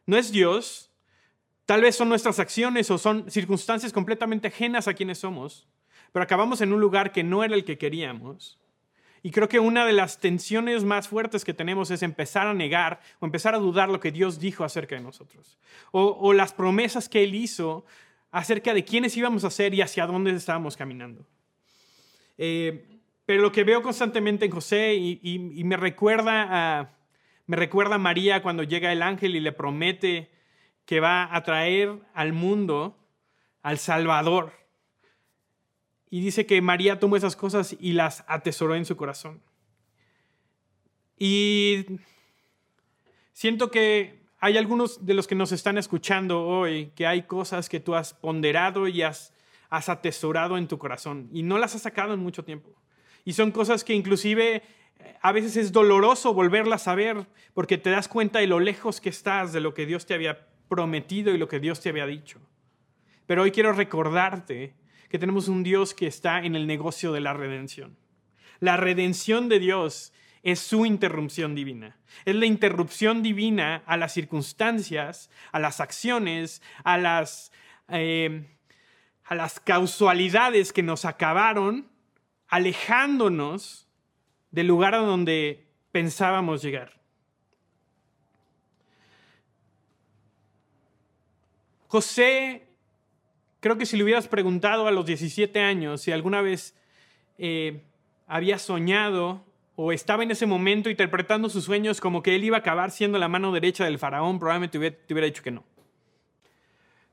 No 0.05 0.17
es 0.17 0.31
Dios, 0.31 0.92
Tal 1.65 1.81
vez 1.81 1.95
son 1.95 2.09
nuestras 2.09 2.39
acciones 2.39 2.91
o 2.91 2.97
son 2.97 3.29
circunstancias 3.31 3.93
completamente 3.93 4.49
ajenas 4.49 4.87
a 4.87 4.93
quienes 4.93 5.19
somos, 5.19 5.67
pero 6.11 6.23
acabamos 6.23 6.61
en 6.61 6.73
un 6.73 6.81
lugar 6.81 7.11
que 7.11 7.23
no 7.23 7.43
era 7.43 7.55
el 7.55 7.63
que 7.63 7.77
queríamos. 7.77 8.59
Y 9.25 9.31
creo 9.31 9.47
que 9.47 9.59
una 9.59 9.85
de 9.85 9.93
las 9.93 10.19
tensiones 10.19 10.83
más 10.83 11.07
fuertes 11.07 11.45
que 11.45 11.53
tenemos 11.53 11.89
es 11.91 12.03
empezar 12.03 12.45
a 12.45 12.53
negar 12.53 12.99
o 13.21 13.25
empezar 13.25 13.55
a 13.55 13.59
dudar 13.59 13.87
lo 13.87 14.01
que 14.01 14.11
Dios 14.11 14.37
dijo 14.37 14.65
acerca 14.65 14.95
de 14.95 15.01
nosotros. 15.01 15.57
O, 15.91 16.33
las 16.33 16.53
promesas 16.53 17.07
que 17.07 17.23
Él 17.23 17.33
hizo 17.33 17.85
acerca 18.31 18.73
de 18.73 18.83
quiénes 18.83 19.15
íbamos 19.15 19.45
a 19.45 19.49
ser 19.49 19.73
y 19.73 19.81
hacia 19.81 20.05
dónde 20.05 20.31
estábamos 20.31 20.75
caminando. 20.75 21.25
Eh, 22.37 22.99
pero 23.25 23.41
lo 23.41 23.53
que 23.53 23.63
veo 23.63 23.81
constantemente 23.81 24.43
en 24.45 24.51
José 24.51 24.95
y, 24.95 25.63
me, 25.63 25.77
recuerda 25.77 26.79
a, 26.79 26.97
me 27.47 27.55
recuerda 27.55 27.95
a 27.95 27.99
María 27.99 28.41
cuando 28.43 28.63
llega 28.63 28.91
el 28.91 29.01
ángel 29.01 29.37
y 29.37 29.39
le 29.39 29.53
promete 29.53 30.29
que 30.85 30.99
va 30.99 31.33
a 31.35 31.43
traer 31.43 31.99
al 32.13 32.33
mundo 32.33 32.97
al 33.61 33.77
Salvador. 33.77 34.53
Y 36.09 36.21
dice 36.21 36.45
que 36.45 36.61
María 36.61 36.99
tomó 36.99 37.15
esas 37.15 37.35
cosas 37.35 37.75
y 37.79 37.93
las 37.93 38.23
atesoró 38.27 38.75
en 38.75 38.85
su 38.85 38.95
corazón. 38.95 39.41
Y 41.17 41.85
siento 43.31 43.71
que 43.71 44.21
hay 44.39 44.57
algunos 44.57 45.05
de 45.05 45.13
los 45.13 45.25
que 45.25 45.35
nos 45.35 45.51
están 45.51 45.77
escuchando 45.77 46.45
hoy 46.45 46.91
que 46.95 47.07
hay 47.07 47.23
cosas 47.23 47.69
que 47.69 47.79
tú 47.79 47.95
has 47.95 48.13
ponderado 48.13 48.87
y 48.87 49.01
has, 49.01 49.33
has 49.69 49.87
atesorado 49.89 50.57
en 50.57 50.67
tu 50.67 50.77
corazón 50.77 51.29
y 51.31 51.43
no 51.43 51.57
las 51.57 51.75
has 51.75 51.83
sacado 51.83 52.13
en 52.13 52.19
mucho 52.19 52.43
tiempo. 52.43 52.75
Y 53.23 53.33
son 53.33 53.51
cosas 53.51 53.85
que 53.85 53.93
inclusive 53.93 54.63
eh, 54.99 55.17
a 55.21 55.31
veces 55.31 55.55
es 55.55 55.71
doloroso 55.71 56.33
volverlas 56.33 56.89
a 56.89 56.95
ver 56.95 57.25
porque 57.53 57.77
te 57.77 57.89
das 57.89 58.09
cuenta 58.09 58.39
de 58.39 58.47
lo 58.47 58.59
lejos 58.59 58.99
que 58.99 59.09
estás 59.09 59.53
de 59.53 59.61
lo 59.61 59.73
que 59.73 59.85
Dios 59.85 60.05
te 60.05 60.13
había 60.13 60.45
prometido 60.73 61.31
y 61.33 61.37
lo 61.37 61.47
que 61.47 61.59
Dios 61.59 61.79
te 61.79 61.89
había 61.89 62.07
dicho. 62.07 62.39
Pero 63.27 63.43
hoy 63.43 63.51
quiero 63.51 63.73
recordarte 63.73 64.73
que 65.07 65.19
tenemos 65.19 65.47
un 65.47 65.61
Dios 65.61 65.93
que 65.93 66.07
está 66.07 66.39
en 66.43 66.55
el 66.55 66.65
negocio 66.65 67.11
de 67.11 67.21
la 67.21 67.33
redención. 67.33 67.95
La 68.59 68.77
redención 68.77 69.49
de 69.49 69.59
Dios 69.59 70.11
es 70.41 70.59
su 70.59 70.87
interrupción 70.87 71.53
divina. 71.53 71.97
Es 72.25 72.35
la 72.35 72.47
interrupción 72.47 73.21
divina 73.21 73.83
a 73.85 73.95
las 73.97 74.11
circunstancias, 74.13 75.29
a 75.51 75.59
las 75.59 75.79
acciones, 75.79 76.63
a 76.83 76.97
las, 76.97 77.51
eh, 77.89 78.47
a 79.25 79.35
las 79.35 79.59
causalidades 79.59 80.73
que 80.73 80.81
nos 80.81 81.05
acabaron 81.05 81.87
alejándonos 82.47 83.87
del 84.49 84.67
lugar 84.67 84.95
a 84.95 84.99
donde 84.99 85.67
pensábamos 85.91 86.63
llegar. 86.63 87.02
José, 91.93 92.63
creo 93.59 93.77
que 93.77 93.85
si 93.85 93.97
le 93.97 94.03
hubieras 94.03 94.27
preguntado 94.27 94.87
a 94.87 94.91
los 94.91 95.05
17 95.05 95.59
años 95.59 96.01
si 96.01 96.11
alguna 96.11 96.41
vez 96.41 96.75
eh, 97.37 97.83
había 98.25 98.57
soñado 98.57 99.45
o 99.75 99.91
estaba 99.91 100.23
en 100.23 100.31
ese 100.31 100.47
momento 100.47 100.89
interpretando 100.89 101.49
sus 101.49 101.65
sueños 101.65 102.01
como 102.01 102.23
que 102.23 102.33
él 102.33 102.45
iba 102.45 102.57
a 102.57 102.61
acabar 102.61 102.89
siendo 102.89 103.19
la 103.19 103.27
mano 103.27 103.51
derecha 103.51 103.85
del 103.85 103.99
faraón, 103.99 104.39
probablemente 104.39 104.79
te 104.79 105.13
hubiera 105.13 105.27
dicho 105.27 105.43
que 105.43 105.51
no. 105.51 105.63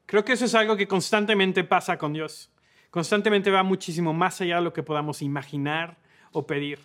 Creo 0.07 0.25
que 0.25 0.33
eso 0.33 0.47
es 0.47 0.55
algo 0.55 0.79
que 0.79 0.89
constantemente 0.89 1.63
pasa 1.63 1.99
con 1.99 2.15
Dios. 2.15 2.51
Constantemente 2.89 3.51
va 3.51 3.63
muchísimo 3.63 4.15
más 4.15 4.41
allá 4.41 4.57
de 4.57 4.63
lo 4.63 4.73
que 4.73 4.83
podamos 4.83 5.21
imaginar 5.21 5.99
o 6.33 6.47
pedir. 6.47 6.79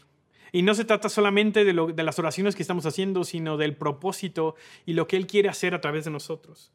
Y 0.51 0.63
no 0.63 0.75
se 0.75 0.83
trata 0.83 1.07
solamente 1.07 1.63
de, 1.63 1.93
de, 1.93 2.03
las 2.03 2.19
oraciones 2.19 2.57
que 2.57 2.61
estamos 2.61 2.85
haciendo, 2.85 3.23
sino 3.23 3.55
del 3.55 3.73
propósito 3.77 4.55
y 4.85 4.95
lo 4.95 5.07
que 5.07 5.15
Él 5.15 5.27
quiere 5.27 5.47
hacer 5.47 5.73
a 5.73 5.79
través 5.79 6.03
de 6.03 6.11
nosotros. 6.11 6.73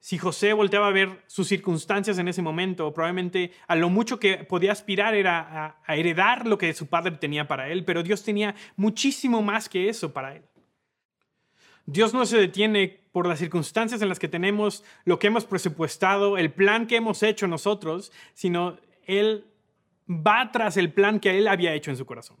Si 0.00 0.16
José 0.16 0.52
volteaba 0.52 0.86
a 0.86 0.92
ver 0.92 1.24
sus 1.26 1.48
circunstancias 1.48 2.18
en 2.18 2.28
ese 2.28 2.40
momento, 2.40 2.92
probablemente 2.94 3.52
a 3.66 3.74
lo 3.74 3.90
mucho 3.90 4.20
que 4.20 4.38
podía 4.44 4.72
aspirar 4.72 5.14
era 5.14 5.80
a, 5.84 5.96
heredar 5.96 6.46
lo 6.46 6.56
que 6.56 6.72
su 6.72 6.86
padre 6.86 7.12
tenía 7.12 7.48
para 7.48 7.68
él, 7.68 7.84
pero 7.84 8.02
Dios 8.02 8.22
tenía 8.22 8.54
muchísimo 8.76 9.42
más 9.42 9.68
que 9.68 9.88
eso 9.88 10.12
para 10.12 10.36
él. 10.36 10.42
Dios 11.84 12.14
no 12.14 12.26
se 12.26 12.38
detiene 12.38 13.00
por 13.12 13.26
las 13.26 13.40
circunstancias 13.40 14.00
en 14.02 14.08
las 14.08 14.18
que 14.18 14.28
tenemos 14.28 14.84
lo 15.04 15.18
que 15.18 15.26
hemos 15.26 15.46
presupuestado, 15.46 16.38
el 16.38 16.52
plan 16.52 16.86
que 16.86 16.96
hemos 16.96 17.22
hecho 17.22 17.48
nosotros, 17.48 18.12
sino 18.34 18.78
Él 19.06 19.46
va 20.08 20.52
tras 20.52 20.76
el 20.76 20.92
plan 20.92 21.18
que 21.18 21.38
Él 21.38 21.48
había 21.48 21.74
hecho 21.74 21.90
en 21.90 21.96
su 21.96 22.06
corazón, 22.06 22.36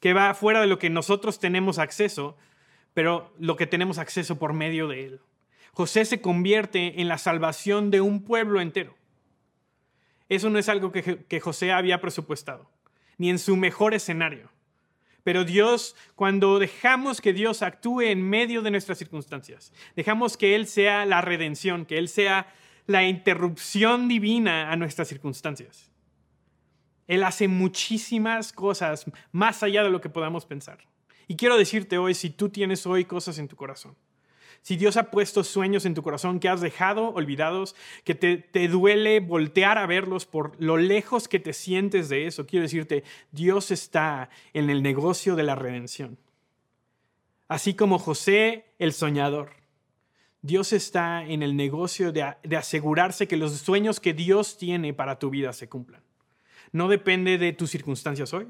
que 0.00 0.14
va 0.14 0.32
fuera 0.34 0.60
de 0.60 0.68
lo 0.68 0.78
que 0.78 0.88
nosotros 0.88 1.40
tenemos 1.40 1.78
acceso, 1.78 2.36
pero 2.94 3.34
lo 3.38 3.56
que 3.56 3.66
tenemos 3.66 3.98
acceso 3.98 4.38
por 4.38 4.52
medio 4.52 4.86
de 4.86 5.04
Él. 5.04 5.20
José 5.72 6.04
se 6.04 6.20
convierte 6.20 7.00
en 7.00 7.08
la 7.08 7.18
salvación 7.18 7.90
de 7.90 8.00
un 8.00 8.22
pueblo 8.22 8.60
entero. 8.60 8.94
Eso 10.28 10.50
no 10.50 10.58
es 10.58 10.68
algo 10.68 10.92
que, 10.92 11.40
José 11.40 11.72
había 11.72 12.00
presupuestado, 12.00 12.70
ni 13.18 13.30
en 13.30 13.38
su 13.38 13.56
mejor 13.56 13.94
escenario. 13.94 14.50
Pero 15.24 15.44
Dios, 15.44 15.96
cuando 16.14 16.58
dejamos 16.58 17.20
que 17.20 17.32
Dios 17.32 17.62
actúe 17.62 18.02
en 18.02 18.22
medio 18.22 18.60
de 18.60 18.70
nuestras 18.70 18.98
circunstancias, 18.98 19.72
dejamos 19.96 20.36
que 20.36 20.54
Él 20.54 20.66
sea 20.66 21.06
la 21.06 21.20
redención, 21.20 21.86
que 21.86 21.98
Él 21.98 22.08
sea 22.08 22.52
la 22.86 23.04
interrupción 23.04 24.08
divina 24.08 24.72
a 24.72 24.76
nuestras 24.76 25.08
circunstancias. 25.08 25.90
Él 27.06 27.24
hace 27.24 27.48
muchísimas 27.48 28.52
cosas 28.52 29.04
más 29.32 29.62
allá 29.62 29.82
de 29.82 29.90
lo 29.90 30.00
que 30.00 30.08
podamos 30.08 30.44
pensar. 30.44 30.78
Y 31.28 31.36
quiero 31.36 31.56
decirte 31.56 31.98
hoy, 31.98 32.14
si 32.14 32.30
tú 32.30 32.48
tienes 32.48 32.86
hoy 32.86 33.04
cosas 33.04 33.38
en 33.38 33.48
tu 33.48 33.56
corazón, 33.56 33.96
si 34.62 34.76
Dios 34.76 34.96
ha 34.96 35.10
puesto 35.10 35.42
sueños 35.42 35.84
en 35.84 35.94
tu 35.94 36.02
corazón 36.02 36.38
que 36.38 36.48
has 36.48 36.60
dejado 36.60 37.08
olvidados, 37.10 37.74
que 38.04 38.14
te, 38.14 38.68
duele 38.68 39.18
voltear 39.18 39.76
a 39.76 39.86
verlos 39.86 40.24
por 40.24 40.54
lo 40.60 40.76
lejos 40.76 41.26
que 41.26 41.40
te 41.40 41.52
sientes 41.52 42.08
de 42.08 42.26
eso, 42.26 42.46
quiero 42.46 42.62
decirte, 42.62 43.02
Dios 43.32 43.72
está 43.72 44.30
en 44.54 44.70
el 44.70 44.82
negocio 44.82 45.34
de 45.34 45.42
la 45.42 45.56
redención. 45.56 46.16
Así 47.48 47.74
como 47.74 47.98
José 47.98 48.64
el 48.78 48.92
soñador. 48.92 49.50
Dios 50.42 50.72
está 50.72 51.24
en 51.24 51.42
el 51.42 51.56
negocio 51.56 52.12
de, 52.12 52.34
de, 52.42 52.56
asegurarse 52.56 53.28
que 53.28 53.36
los 53.36 53.52
sueños 53.52 54.00
que 54.00 54.12
Dios 54.14 54.58
tiene 54.58 54.92
para 54.94 55.18
tu 55.18 55.30
vida 55.30 55.52
se 55.52 55.68
cumplan. 55.68 56.02
No 56.72 56.88
depende 56.88 57.38
de 57.38 57.52
tus 57.52 57.70
circunstancias 57.70 58.32
hoy, 58.32 58.48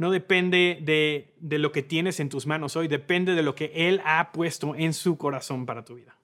no 0.00 0.10
depende 0.10 0.78
de, 0.80 1.58
lo 1.58 1.72
que 1.72 1.82
tienes 1.82 2.20
en 2.20 2.30
tus 2.30 2.46
manos 2.46 2.74
hoy, 2.74 2.88
depende 2.88 3.34
de 3.34 3.42
lo 3.42 3.54
que 3.54 3.70
Él 3.74 4.00
ha 4.06 4.32
puesto 4.32 4.74
en 4.74 4.94
su 4.94 5.18
corazón 5.18 5.66
para 5.66 5.84
tu 5.84 5.96
vida. 5.96 6.16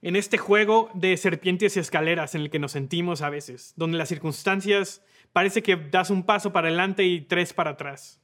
En 0.00 0.14
este 0.14 0.38
juego 0.38 0.92
de 0.94 1.16
serpientes 1.16 1.76
y 1.76 1.80
escaleras 1.80 2.36
en 2.36 2.42
el 2.42 2.50
que 2.50 2.60
nos 2.60 2.70
sentimos 2.70 3.20
a 3.20 3.30
veces, 3.30 3.72
donde 3.74 3.98
las 3.98 4.10
circunstancias 4.10 5.02
parece 5.32 5.64
que 5.64 5.74
das 5.74 6.10
un 6.10 6.22
paso 6.22 6.52
para 6.52 6.68
adelante 6.68 7.02
y 7.02 7.22
tres 7.22 7.52
para 7.52 7.72
atrás. 7.72 8.20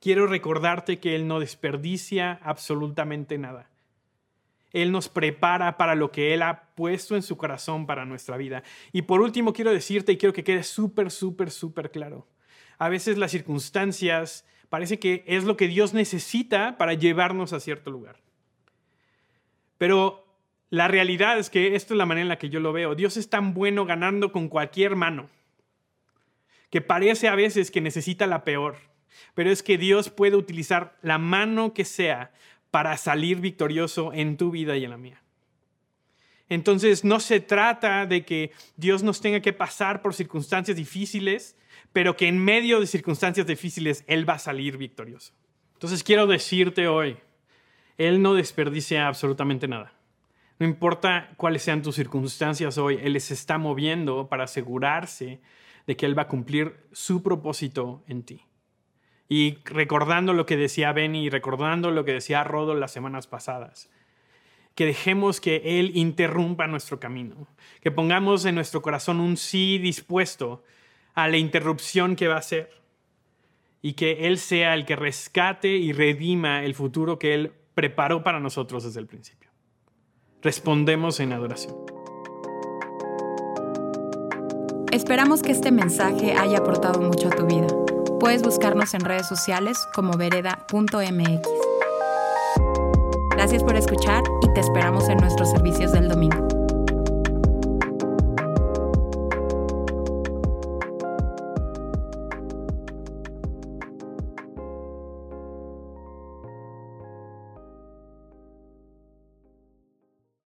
quiero 0.00 0.26
recordarte 0.26 0.98
que 0.98 1.14
Él 1.14 1.28
no 1.28 1.38
desperdicia 1.38 2.40
absolutamente 2.42 3.38
nada. 3.38 3.70
Él 4.74 4.92
nos 4.92 5.08
prepara 5.08 5.78
para 5.78 5.94
lo 5.94 6.10
que 6.10 6.34
Él 6.34 6.42
ha 6.42 6.64
puesto 6.74 7.14
en 7.14 7.22
su 7.22 7.38
corazón 7.38 7.86
para 7.86 8.04
nuestra 8.04 8.36
vida. 8.36 8.62
Y 8.92 9.02
por 9.02 9.22
último, 9.22 9.52
quiero 9.52 9.72
decirte 9.72 10.12
y 10.12 10.18
quiero 10.18 10.32
que 10.32 10.44
quede 10.44 10.64
súper, 10.64 11.10
súper, 11.10 11.50
súper 11.50 11.90
claro. 11.90 12.26
A 12.76 12.88
veces 12.88 13.16
las 13.16 13.30
circunstancias 13.30 14.44
parece 14.68 14.98
que 14.98 15.24
es 15.26 15.44
lo 15.44 15.56
que 15.56 15.68
Dios 15.68 15.94
necesita 15.94 16.76
para 16.76 16.92
llevarnos 16.92 17.52
a 17.52 17.60
cierto 17.60 17.92
lugar. 17.92 18.16
Pero 19.78 20.26
la 20.70 20.88
realidad 20.88 21.38
es 21.38 21.50
que 21.50 21.76
esto 21.76 21.94
es 21.94 21.98
la 21.98 22.06
manera 22.06 22.22
en 22.22 22.28
la 22.28 22.38
que 22.38 22.50
yo 22.50 22.58
lo 22.58 22.72
veo. 22.72 22.96
Dios 22.96 23.16
es 23.16 23.30
tan 23.30 23.54
bueno 23.54 23.86
ganando 23.86 24.32
con 24.32 24.48
cualquier 24.48 24.96
mano, 24.96 25.30
que 26.68 26.80
parece 26.80 27.28
a 27.28 27.36
veces 27.36 27.70
que 27.70 27.80
necesita 27.80 28.26
la 28.26 28.42
peor, 28.42 28.76
pero 29.34 29.50
es 29.50 29.62
que 29.62 29.78
Dios 29.78 30.10
puede 30.10 30.34
utilizar 30.34 30.96
la 31.00 31.18
mano 31.18 31.74
que 31.74 31.84
sea 31.84 32.32
para 32.74 32.96
salir 32.96 33.38
victorioso 33.38 34.12
en 34.12 34.36
tu 34.36 34.50
vida 34.50 34.76
y 34.76 34.82
en 34.82 34.90
la 34.90 34.96
mía. 34.96 35.22
Entonces 36.48 37.04
no 37.04 37.20
se 37.20 37.38
trata 37.38 38.04
de 38.04 38.24
que 38.24 38.50
Dios 38.76 39.04
nos 39.04 39.20
tenga 39.20 39.38
que 39.38 39.52
pasar 39.52 40.02
por 40.02 40.12
circunstancias 40.12 40.76
difíciles, 40.76 41.56
pero 41.92 42.16
que 42.16 42.26
en 42.26 42.36
medio 42.36 42.80
de 42.80 42.88
circunstancias 42.88 43.46
difíciles 43.46 44.02
Él 44.08 44.28
va 44.28 44.34
a 44.34 44.38
salir 44.40 44.76
victorioso. 44.76 45.32
Entonces 45.74 46.02
quiero 46.02 46.26
decirte 46.26 46.88
hoy, 46.88 47.16
Él 47.96 48.20
no 48.20 48.34
desperdicia 48.34 49.06
absolutamente 49.06 49.68
nada. 49.68 49.92
No 50.58 50.66
importa 50.66 51.32
cuáles 51.36 51.62
sean 51.62 51.80
tus 51.80 51.94
circunstancias 51.94 52.76
hoy, 52.76 52.98
Él 53.00 53.12
les 53.12 53.30
está 53.30 53.56
moviendo 53.56 54.28
para 54.28 54.42
asegurarse 54.42 55.40
de 55.86 55.96
que 55.96 56.06
Él 56.06 56.18
va 56.18 56.22
a 56.22 56.28
cumplir 56.28 56.88
su 56.90 57.22
propósito 57.22 58.02
en 58.08 58.24
ti. 58.24 58.42
Y 59.28 59.58
recordando 59.64 60.32
lo 60.32 60.46
que 60.46 60.56
decía 60.56 60.92
Benny 60.92 61.26
y 61.26 61.30
recordando 61.30 61.90
lo 61.90 62.04
que 62.04 62.12
decía 62.12 62.44
Rodo 62.44 62.74
las 62.74 62.92
semanas 62.92 63.26
pasadas, 63.26 63.90
que 64.74 64.86
dejemos 64.86 65.40
que 65.40 65.62
Él 65.80 65.92
interrumpa 65.94 66.66
nuestro 66.66 67.00
camino, 67.00 67.46
que 67.80 67.90
pongamos 67.90 68.44
en 68.44 68.54
nuestro 68.54 68.82
corazón 68.82 69.20
un 69.20 69.36
sí 69.36 69.78
dispuesto 69.78 70.62
a 71.14 71.28
la 71.28 71.36
interrupción 71.36 72.16
que 72.16 72.28
va 72.28 72.36
a 72.36 72.42
ser 72.42 72.70
y 73.80 73.92
que 73.92 74.26
Él 74.26 74.38
sea 74.38 74.74
el 74.74 74.84
que 74.84 74.96
rescate 74.96 75.68
y 75.68 75.92
redima 75.92 76.64
el 76.64 76.74
futuro 76.74 77.18
que 77.18 77.34
Él 77.34 77.52
preparó 77.74 78.22
para 78.22 78.40
nosotros 78.40 78.84
desde 78.84 79.00
el 79.00 79.06
principio. 79.06 79.50
Respondemos 80.42 81.20
en 81.20 81.32
adoración. 81.32 81.76
Esperamos 84.90 85.42
que 85.42 85.52
este 85.52 85.72
mensaje 85.72 86.34
haya 86.34 86.58
aportado 86.58 87.00
mucho 87.00 87.28
a 87.28 87.30
tu 87.30 87.46
vida. 87.46 87.83
Puedes 88.24 88.42
buscarnos 88.42 88.94
en 88.94 89.02
redes 89.02 89.28
sociales 89.28 89.86
como 89.94 90.16
vereda.mx. 90.16 91.46
Gracias 93.32 93.62
por 93.62 93.76
escuchar 93.76 94.22
y 94.40 94.50
te 94.54 94.60
esperamos 94.60 95.10
en 95.10 95.18
nuestros 95.18 95.50
servicios 95.50 95.92
del 95.92 96.08
domingo. 96.08 96.53